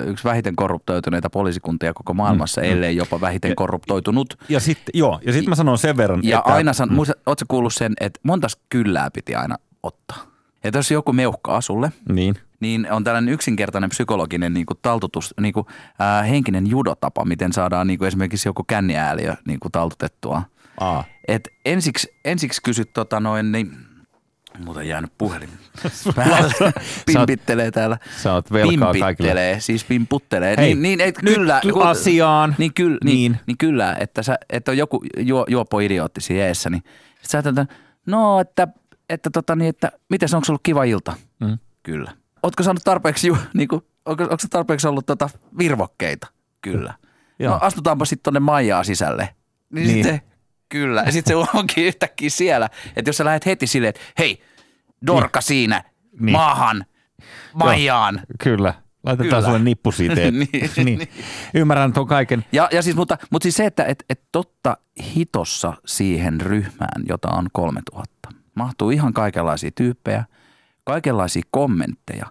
[0.07, 4.39] yksi vähiten korruptoituneita poliisikuntia koko maailmassa, mm, ellei jopa vähiten korruptoitunut.
[4.49, 6.53] Ja sitten, joo, ja sitten mä sanon sen verran, Ja että...
[6.53, 10.17] aina san, muista, ootko kuullut sen, että montas kyllää piti aina ottaa?
[10.65, 12.35] Että jos joku meuhkaa sulle, Niin.
[12.61, 15.67] niin on tällainen yksinkertainen psykologinen niin kuin taltutus, niin kuin,
[15.99, 20.43] ää, henkinen judotapa, miten saadaan niin kuin esimerkiksi joku känniääliö niin kuin taltutettua.
[20.81, 21.05] Aa.
[21.29, 23.73] Et ensiksi, ensiksi kysyt tota noin, niin
[24.65, 25.49] Muuten on jäänyt puhelin.
[26.17, 26.73] päälle.
[27.07, 27.99] Pimpittelee täällä.
[28.23, 29.57] Sä oot velkaa kaikille.
[29.59, 30.57] Siis pimputtelee.
[30.57, 31.61] Hei, niin, niin, et, nyt kyllä.
[31.85, 32.55] asiaan.
[32.59, 33.41] Niin, kyllä, niin, Niin.
[33.47, 33.59] niin.
[33.59, 36.83] kyllä, että, sä, että on joku juo, juopo idiootti siinä eessä, niin
[37.23, 37.71] sit sä ajattelet,
[38.07, 38.69] no, että,
[39.09, 41.15] että, tota, niin, että miten onko ollut kiva ilta?
[41.41, 41.59] Mm.
[41.83, 42.13] Kyllä.
[42.43, 46.27] Ootko saanut tarpeeksi, ju, niin kuin, onko, onko tarpeeksi ollut tota, virvokkeita?
[46.61, 46.95] Kyllä.
[47.39, 47.53] Joo.
[47.55, 49.29] No astutaanpa sitten tonne Maijaa sisälle.
[49.71, 49.95] Niin, Niin.
[49.95, 50.05] niin.
[50.05, 50.21] sitten,
[50.69, 51.03] kyllä.
[51.07, 52.69] Ja sitten se onkin yhtäkkiä siellä.
[52.97, 54.43] Että jos sä lähdet heti silleen, että hei,
[55.07, 55.45] Dorka niin.
[55.47, 55.85] siinä,
[56.21, 56.33] Niin.
[56.33, 56.85] maahan,
[57.55, 58.21] Maijaan.
[58.45, 58.75] Kyllä.
[59.05, 59.43] Laitetaan Kyllä.
[59.43, 60.15] sulle nippu siitä.
[60.23, 61.09] et- Niin, niin.
[61.55, 62.45] Ymmärrän tuon kaiken.
[62.53, 64.77] Ja, ja siis, mutta, mutta siis se, että et, et totta
[65.17, 70.25] hitossa siihen ryhmään, jota on 3000, mahtuu ihan kaikenlaisia tyyppejä,
[70.85, 72.27] kaikenlaisia kommentteja.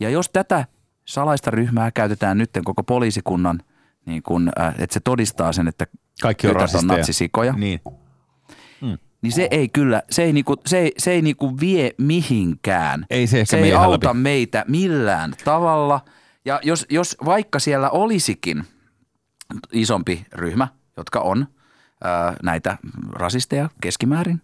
[0.00, 0.64] Ja jos tätä
[1.04, 3.60] salaista ryhmää käytetään nyt koko poliisikunnan,
[4.08, 5.86] niin kun, äh, että se todistaa sen, että
[6.22, 6.96] Kaikki on rasisteja.
[6.96, 7.80] natsisikoja, Niin.
[9.22, 13.06] niin se ei kyllä, se ei, niinku, se ei, se ei niinku vie mihinkään.
[13.10, 14.18] Ei se ehkä se ei auta läpi.
[14.18, 16.00] meitä millään tavalla.
[16.44, 18.64] Ja jos, jos vaikka siellä olisikin
[19.72, 21.46] isompi ryhmä, jotka on
[22.04, 22.78] ää, näitä
[23.12, 24.40] rasisteja keskimäärin,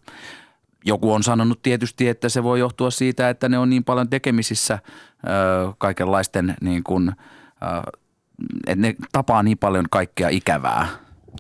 [0.85, 4.75] joku on sanonut tietysti, että se voi johtua siitä, että ne on niin paljon tekemisissä
[4.75, 5.33] ää,
[5.79, 7.13] kaikenlaisten niin kuin,
[7.61, 7.83] ää,
[8.67, 10.89] että ne tapaa niin paljon kaikkea ikävää.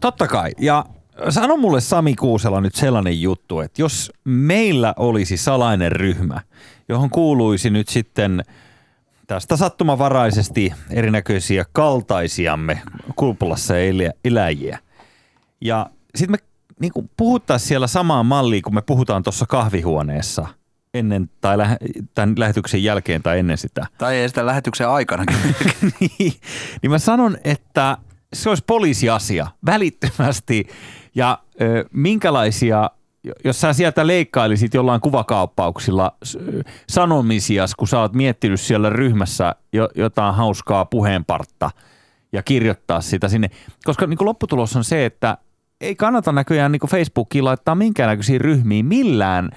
[0.00, 0.50] Totta kai.
[0.60, 0.84] Ja
[1.28, 6.40] sano mulle Sami Kuusela nyt sellainen juttu, että jos meillä olisi salainen ryhmä,
[6.88, 8.42] johon kuuluisi nyt sitten
[9.26, 12.82] tästä sattumavaraisesti erinäköisiä kaltaisiamme
[13.16, 14.78] kulpulassa elä- eläjiä.
[15.60, 16.38] Ja sitten me
[16.80, 20.46] niin puhuttaisiin siellä samaa mallia, kun me puhutaan tuossa kahvihuoneessa
[20.94, 21.76] ennen tai lähe,
[22.14, 23.86] tämän lähetyksen jälkeen tai ennen sitä.
[23.98, 25.24] Tai ei sitä lähetyksen aikana.
[26.00, 26.32] niin,
[26.82, 27.98] niin mä sanon, että
[28.32, 30.66] se olisi poliisiasia välittömästi
[31.14, 32.90] ja ö, minkälaisia,
[33.44, 36.38] jos sä sieltä leikkailisit jollain kuvakaappauksilla s-
[36.88, 41.70] sanomisia, kun sä oot miettinyt siellä ryhmässä jo, jotain hauskaa puheenpartta
[42.32, 43.50] ja kirjoittaa sitä sinne.
[43.84, 45.38] Koska niin lopputulos on se, että
[45.84, 49.50] ei kannata näköjään niin Facebookiin laittaa minkäännäköisiin ryhmiin millään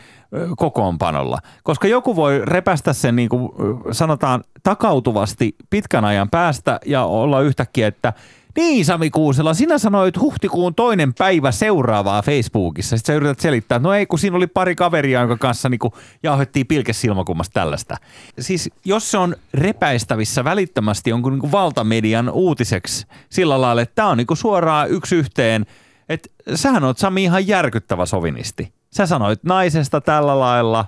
[0.58, 3.52] kokoonpanolla, koska joku voi repästä sen niin kuin,
[3.92, 8.14] sanotaan takautuvasti pitkän ajan päästä ja olla yhtäkkiä, että
[8.58, 12.98] niin Sami Kuusela, sinä sanoit huhtikuun toinen päivä seuraavaa Facebookissa.
[12.98, 15.80] Sitten sä yrität selittää, että no ei, kun siinä oli pari kaveria, jonka kanssa niin
[16.24, 17.98] jauhettiin pilkesilmakummasta tällaista.
[18.40, 24.18] Siis jos se on repäistävissä välittömästi jonkun niin valtamedian uutiseksi sillä lailla, että tämä on
[24.18, 25.66] niin suoraan yksi yhteen,
[26.10, 28.74] että sähän oot Sami ihan järkyttävä sovinisti.
[28.94, 30.86] Sä sanoit naisesta tällä lailla,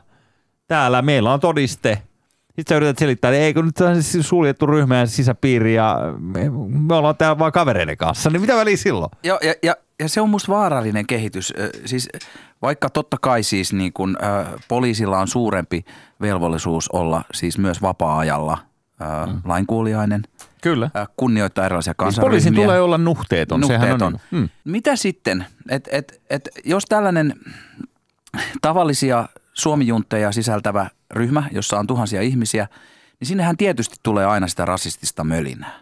[0.67, 2.01] täällä meillä on todiste.
[2.55, 6.95] Sitten sä yrität selittää, että eikö nyt siis suljettu ryhmä ja sisäpiiri ja me, me
[6.95, 8.29] ollaan täällä vaan kavereiden kanssa.
[8.29, 9.11] Niin mitä väliä silloin?
[9.23, 11.53] Joo, ja, ja, ja se on musta vaarallinen kehitys.
[11.85, 12.09] Siis
[12.61, 15.85] vaikka totta kai siis niin kun, ö, poliisilla on suurempi
[16.21, 18.57] velvollisuus olla siis myös vapaa-ajalla
[19.01, 19.41] ö, mm.
[19.45, 20.23] lainkuuliainen,
[20.61, 20.89] Kyllä.
[20.95, 22.29] ö, kunnioittaa erilaisia Siis kansanryhmiä.
[22.29, 23.63] poliisin tulee olla nuhteeton.
[23.67, 24.19] Sehän on, Nuhteeton.
[24.31, 24.49] mm.
[24.65, 27.33] Mitä sitten, et, et, et, jos tällainen
[28.61, 32.67] tavallisia suomijuntteja sisältävä ryhmä, jossa on tuhansia ihmisiä,
[33.19, 35.79] niin sinnehän tietysti tulee aina sitä rasistista mölinää.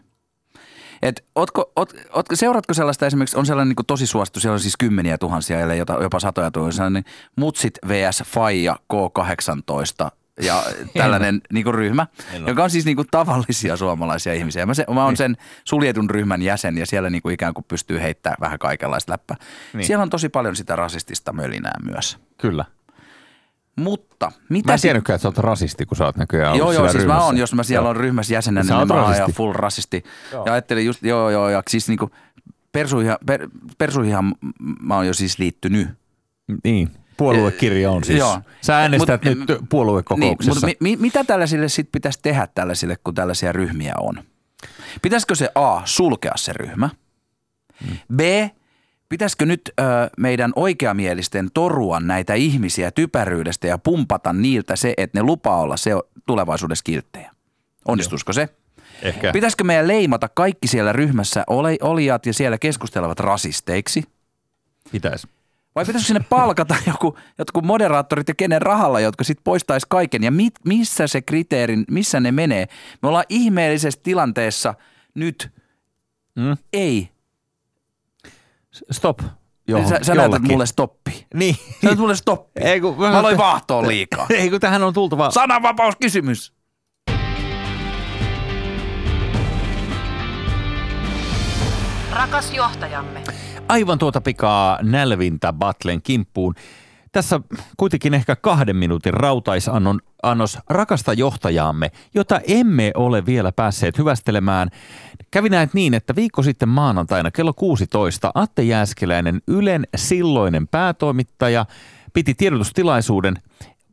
[1.01, 4.77] Et ootko, oot, ootko, seuratko sellaista esimerkiksi, on sellainen niin tosi suosittu, siellä on siis
[4.77, 7.05] kymmeniä tuhansia, ellei jopa satoja tuhansia, niin
[7.35, 8.23] Mutsit vs.
[8.25, 10.09] Faija K18
[10.41, 10.63] ja
[10.97, 12.49] tällainen niin kuin ryhmä, En ole.
[12.49, 14.65] joka on siis niin kuin tavallisia suomalaisia ihmisiä.
[14.65, 18.01] Mä, se, mä oon sen suljetun ryhmän jäsen ja siellä niin kuin ikään kuin pystyy
[18.01, 19.37] heittämään vähän kaikenlaista läppää.
[19.73, 19.85] Niin.
[19.85, 22.17] Siellä on tosi paljon sitä rasistista mölinää myös.
[22.37, 22.65] Kyllä.
[23.75, 26.83] Mutta mitä Mä en tiennytkään, että sä oot rasisti, kun sä oot näköjään Joo, joo,
[26.83, 27.23] siis mä ryhmässä.
[27.23, 30.03] oon, jos mä siellä on ryhmässä jäsenenä, Sä niin mä oon full rasisti.
[30.31, 30.45] Joo.
[30.45, 32.11] Ja ajattelin just, joo, joo, ja siis niinku
[32.71, 34.15] persuihin, per, persuihin
[34.81, 35.87] mä oon jo siis liittynyt.
[36.63, 38.19] Niin, puoluekirja on siis.
[38.19, 38.41] Joo.
[38.61, 40.51] Sä äänestät Mut- nyt puoluekokouksessa.
[40.51, 44.23] Niin, mutta mi, mi, mitä tällaisille sit pitäisi tehdä tällaisille, kun tällaisia ryhmiä on?
[45.01, 46.89] Pitäisikö se A, sulkea se ryhmä?
[48.15, 48.19] B,
[49.09, 49.83] pitäisikö nyt ö,
[50.17, 55.91] meidän oikeamielisten torua näitä ihmisiä typeryydestä ja pumpata niiltä se, että ne lupaa olla se
[56.25, 57.31] tulevaisuudessa kilttejä?
[57.85, 58.49] Onnistuisiko se?
[59.01, 59.31] Ehkä.
[59.31, 61.43] Pitäisikö meidän leimata kaikki siellä ryhmässä
[61.81, 64.03] olijat ja siellä keskustelevat rasisteiksi?
[64.91, 65.27] Pitäisi.
[65.77, 70.23] Vai pitäisikö sinne palkata joku, jotkut moderaattorit ja kenen rahalla, jotka sitten poistaisi kaiken?
[70.23, 72.67] Ja mit, missä se kriteerin, missä ne menee?
[73.01, 74.73] Me ollaan ihmeellisessä tilanteessa
[75.15, 75.51] nyt.
[76.35, 76.57] Mm?
[76.73, 77.09] Ei.
[78.91, 79.19] Stop.
[79.19, 79.31] Joo,
[79.67, 81.25] Johon, sä, sä näytät mulle stoppi.
[81.33, 81.55] Niin.
[81.55, 82.61] Sä näytät mulle stoppi.
[82.61, 84.27] Ei, kun, Mä aloin vaahtoon liikaa.
[84.29, 85.31] Ei kun tähän on tultava.
[85.31, 86.53] Sananvapauskysymys.
[92.11, 93.23] Rakas johtajamme.
[93.67, 96.55] Aivan tuota pikaa nälvintä Battlen kimppuun.
[97.11, 97.39] Tässä
[97.77, 104.69] kuitenkin ehkä kahden minuutin rautaisannon annos rakasta johtajaamme, jota emme ole vielä päässeet hyvästelemään.
[105.31, 111.65] Kävi näet niin, että viikko sitten maanantaina kello 16 Atte Jääskeläinen, Ylen silloinen päätoimittaja,
[112.13, 113.35] piti tiedotustilaisuuden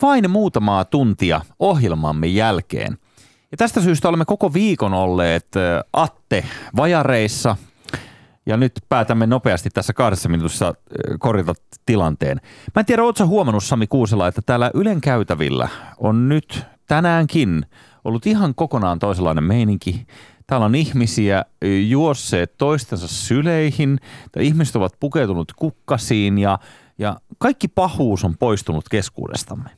[0.02, 2.98] vain muutamaa tuntia ohjelmamme jälkeen.
[3.50, 5.46] Ja tästä syystä olemme koko viikon olleet
[5.92, 6.44] Atte
[6.76, 7.56] vajareissa,
[8.46, 10.74] ja nyt päätämme nopeasti tässä kahdessa minuutissa äh,
[11.18, 11.54] korjata
[11.86, 12.40] tilanteen.
[12.74, 15.68] Mä en tiedä, ootko huomannut Sami Kuusela, että täällä Ylen käytävillä
[15.98, 17.66] on nyt tänäänkin
[18.04, 20.06] ollut ihan kokonaan toisenlainen meininki.
[20.46, 21.44] Täällä on ihmisiä äh,
[21.88, 23.98] juosseet toistensa syleihin,
[24.32, 26.58] tai ihmiset ovat pukeutunut kukkasiin ja,
[26.98, 29.70] ja kaikki pahuus on poistunut keskuudestamme.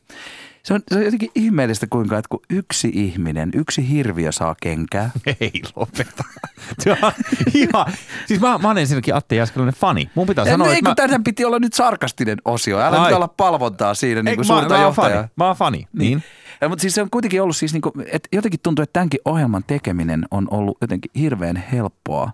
[0.67, 5.11] Se on, se on jotenkin ihmeellistä, kuinka että kun yksi ihminen, yksi hirviö saa kenkää.
[5.41, 6.25] Ei lopeta.
[7.55, 7.93] Ihan,
[8.27, 10.11] siis mä, mä olen ensinnäkin Atte Jääskeläinen fani.
[10.14, 12.79] Mun pitää sanoa, ei, että kun mä, piti olla nyt sarkastinen osio.
[12.79, 13.09] Älä Ai.
[13.09, 15.23] nyt olla palvontaa siinä niin kuin mä, suurta mä, oon johtajaa.
[15.23, 15.29] fani.
[15.37, 15.89] Mä oon fani.
[15.93, 16.23] Niin.
[16.61, 19.64] Ja, mutta siis se on kuitenkin ollut siis, niinku, että jotenkin tuntuu, että tämänkin ohjelman
[19.67, 22.31] tekeminen on ollut jotenkin hirveän helppoa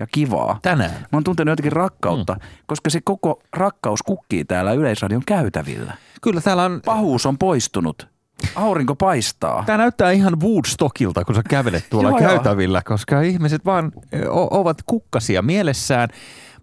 [0.00, 0.58] ja kivaa.
[0.62, 0.90] Tänään.
[0.90, 2.40] Mä oon tuntenut jotenkin rakkautta, mm.
[2.66, 5.96] koska se koko rakkaus kukkii täällä Yleisradion käytävillä.
[6.22, 8.08] Kyllä täällä on, Pahuus on poistunut.
[8.54, 9.64] Aurinko paistaa.
[9.66, 12.28] tää näyttää ihan Woodstockilta, kun sä kävelet tuolla Joo, joo.
[12.28, 13.92] käytävillä, koska ihmiset vaan
[14.28, 16.08] o- ovat kukkasia mielessään.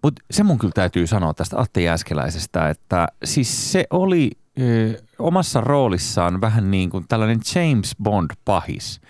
[0.02, 4.30] Mutta se mun kyllä täytyy sanoa tästä Atte Jääskeläisestä, että siis se oli
[4.60, 9.00] ö, omassa roolissaan vähän niin kuin tällainen James Bond-pahis.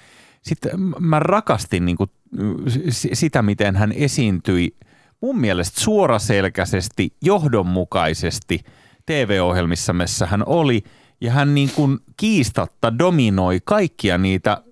[0.42, 0.70] Sitten
[1.00, 2.10] mä rakastin niin kuin,
[3.12, 4.76] sitä, miten hän esiintyi
[5.20, 8.60] mun mielestä suoraselkäisesti, johdonmukaisesti
[9.06, 10.82] TV-ohjelmissa, missä hän oli.
[11.20, 14.62] Ja hän niin kuin kiistatta dominoi kaikkia niitä,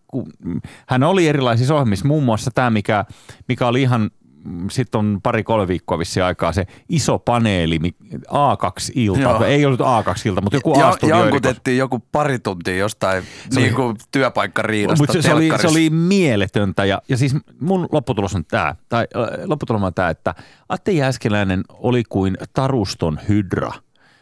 [0.88, 3.04] hän oli erilaisissa ohjelmissa, muun muassa tämä, mikä,
[3.48, 4.10] mikä oli ihan
[4.70, 7.94] sitten on pari-kolme viikkoa vissiin aikaa se iso paneeli, mi-
[8.28, 9.44] A2-ilta, Joo.
[9.44, 13.28] ei ollut A2-ilta, mutta joku Ja, A-studio erikois- jankutettiin joku pari tuntia jostain Se
[13.60, 17.88] oli- niin kuin työpaikkariidasta mutta se, se, oli, se oli mieletöntä ja, ja siis mun
[17.92, 20.34] lopputulos on tämä, tai äh, lopputulema on tämä, että
[20.68, 23.70] Atte Jääskeläinen oli kuin taruston hydra.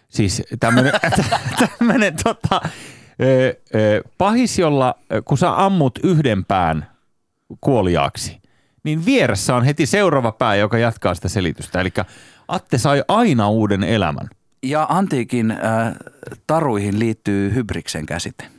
[0.09, 0.93] Siis tämmöinen,
[2.25, 2.61] tota,
[4.19, 4.95] pahis, jolla
[5.25, 6.87] kun sä ammut yhden pään
[7.61, 8.41] kuoliaaksi,
[8.85, 11.81] niin vieressä on heti seuraava pää, joka jatkaa sitä selitystä.
[11.81, 11.91] Eli
[12.49, 14.29] Atte sai aina uuden elämän.
[14.63, 15.59] Ja antiikin äh,
[16.47, 18.45] taruihin liittyy hybriksen käsite.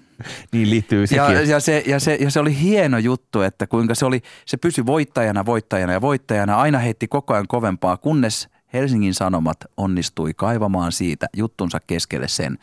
[0.51, 1.23] Niin liittyy sekin.
[1.23, 4.57] Ja, ja, se, ja, se, ja se oli hieno juttu, että kuinka se, oli, se
[4.57, 6.55] pysyi voittajana, voittajana ja voittajana.
[6.55, 12.57] Aina heitti koko ajan kovempaa, kunnes Helsingin Sanomat onnistui kaivamaan siitä juttunsa keskelle sen,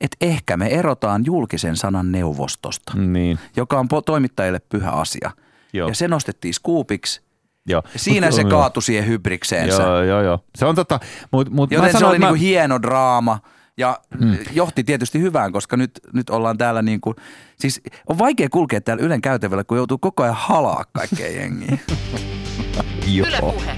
[0.00, 5.30] että ehkä me erotaan julkisen sanan neuvostosta, Niin, joka on toimittajille pyhä asia.
[5.72, 5.88] Joo.
[5.88, 7.22] Ja se nostettiin skuupiksi.
[7.66, 7.82] joo.
[7.96, 9.82] Siinä Mut- se kaatui siihen hybrikseensä.
[9.82, 10.38] Joo, joo, joo.
[10.54, 11.00] Se on tota,
[11.30, 13.38] mut, mut mä Joten se sanon, oli että niinku mä, hieno draama
[13.76, 14.38] ja hmm.
[14.52, 17.14] johti tietysti hyvään, koska nyt, nyt ollaan täällä niinku,
[17.58, 21.78] siis on vaikea kulkea täällä Ylen käytävällä, kun joutuu koko ajan halaa kaikkea jengiä.
[23.06, 23.26] joo.
[23.26, 23.76] Yle Puhe.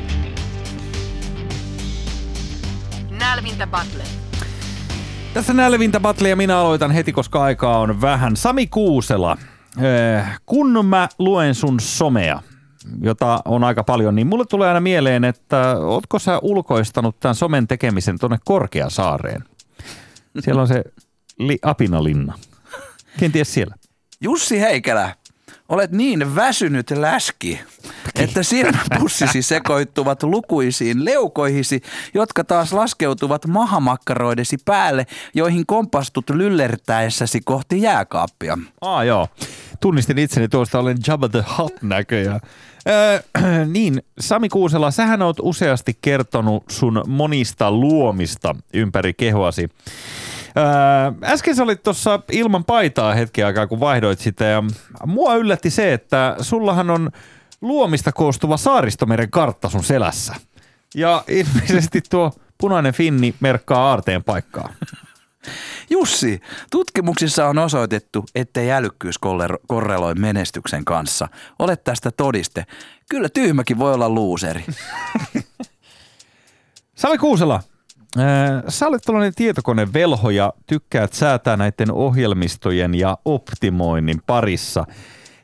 [3.11, 4.05] Nälvintä Battle.
[5.35, 8.37] Tässä nälvintä battle ja minä aloitan heti, koska aikaa on vähän.
[8.37, 9.37] Sami Kuusela,
[10.47, 12.43] kun mä luen sun somea,
[13.01, 17.69] jota on aika paljon, niin mulle tulee aina mieleen, että ootko sä ulkoistanut tämän somen
[17.69, 19.45] tekemisen tuonne Korkeasaareen?
[20.41, 20.85] Siellä on se
[21.39, 22.39] li, apinalinna.
[23.19, 23.75] kenties siellä.
[24.21, 25.15] Jussi Heikelä,
[25.69, 27.61] olet niin väsynyt läski,
[28.15, 31.83] että silmäpussisi sekoittuvat lukuisiin leukoihisi,
[32.15, 38.59] jotka taas laskeutuvat mahamakkaroidesi päälle, joihin kompastut lyllertäessäsi kohti jääkaappia.
[38.81, 39.29] Aa joo,
[39.81, 42.41] tunnistin itseni tuosta, olen Jabba the Hutt näköjään.
[42.89, 43.21] Öö,
[43.67, 49.69] niin, Sami Kuusela, sähän oot useasti kertonut sun monista luomista ympäri kehoasi.
[50.57, 50.65] Öö,
[51.23, 54.63] äsken sä olit tuossa ilman paitaa hetken aikaa, kun vaihdoit sitä ja
[55.07, 57.11] mua yllätti se, että sullahan on
[57.61, 60.35] luomista koostuva Saaristomeren kartta sun selässä.
[60.95, 64.73] Ja ilmeisesti tuo punainen finni merkkaa aarteen paikkaa.
[65.91, 66.41] Jussi,
[66.71, 69.19] tutkimuksissa on osoitettu, ettei älykkyys
[69.67, 71.29] korreloi menestyksen kanssa.
[71.59, 72.67] Olet tästä todiste.
[73.11, 74.65] Kyllä tyhmäkin voi olla luuseri.
[76.95, 77.61] Sami Kuusela,
[78.69, 84.85] Sä olet tällainen tietokonevelho ja tykkäät säätää näiden ohjelmistojen ja optimoinnin parissa.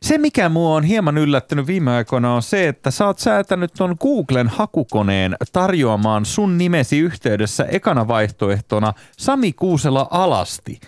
[0.02, 3.96] Se, mikä mua on hieman yllättänyt viime aikoina, on se, että sä oot säätänyt ton
[4.00, 10.80] Googlen hakukoneen tarjoamaan sun nimesi yhteydessä ekana vaihtoehtona Sami Kuusela alasti.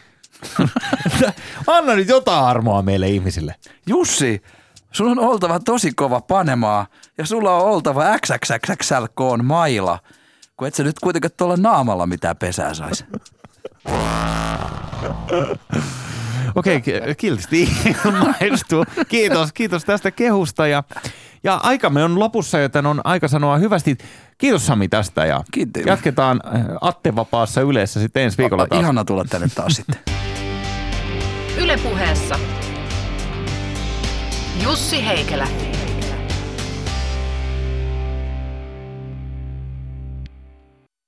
[1.66, 3.54] Anna nyt jotain armoa meille ihmisille.
[3.86, 4.42] Jussi,
[4.92, 6.86] sun on oltava tosi kova panemaa
[7.18, 9.98] ja sulla on oltava XXXXLK maila–
[10.62, 13.04] kun et sä nyt kuitenkaan tuolla naamalla mitään pesää saisi.
[16.54, 17.62] Okei, okay, kiltisti
[18.04, 18.84] ilmaistu.
[19.08, 20.66] Kiitos, kiitos tästä kehusta.
[20.66, 20.84] Ja,
[21.44, 23.98] ja aikamme on lopussa, joten on aika sanoa hyvästi.
[24.38, 25.82] Kiitos Sami tästä ja Kiitos.
[25.86, 28.82] jatketaan äh, Attevapaassa yleensä sitten ensi viikolla taas.
[28.82, 29.98] Ihana tulla tänne taas sitten.
[31.58, 32.38] Ylepuheessa
[34.62, 35.48] Jussi Heikelä.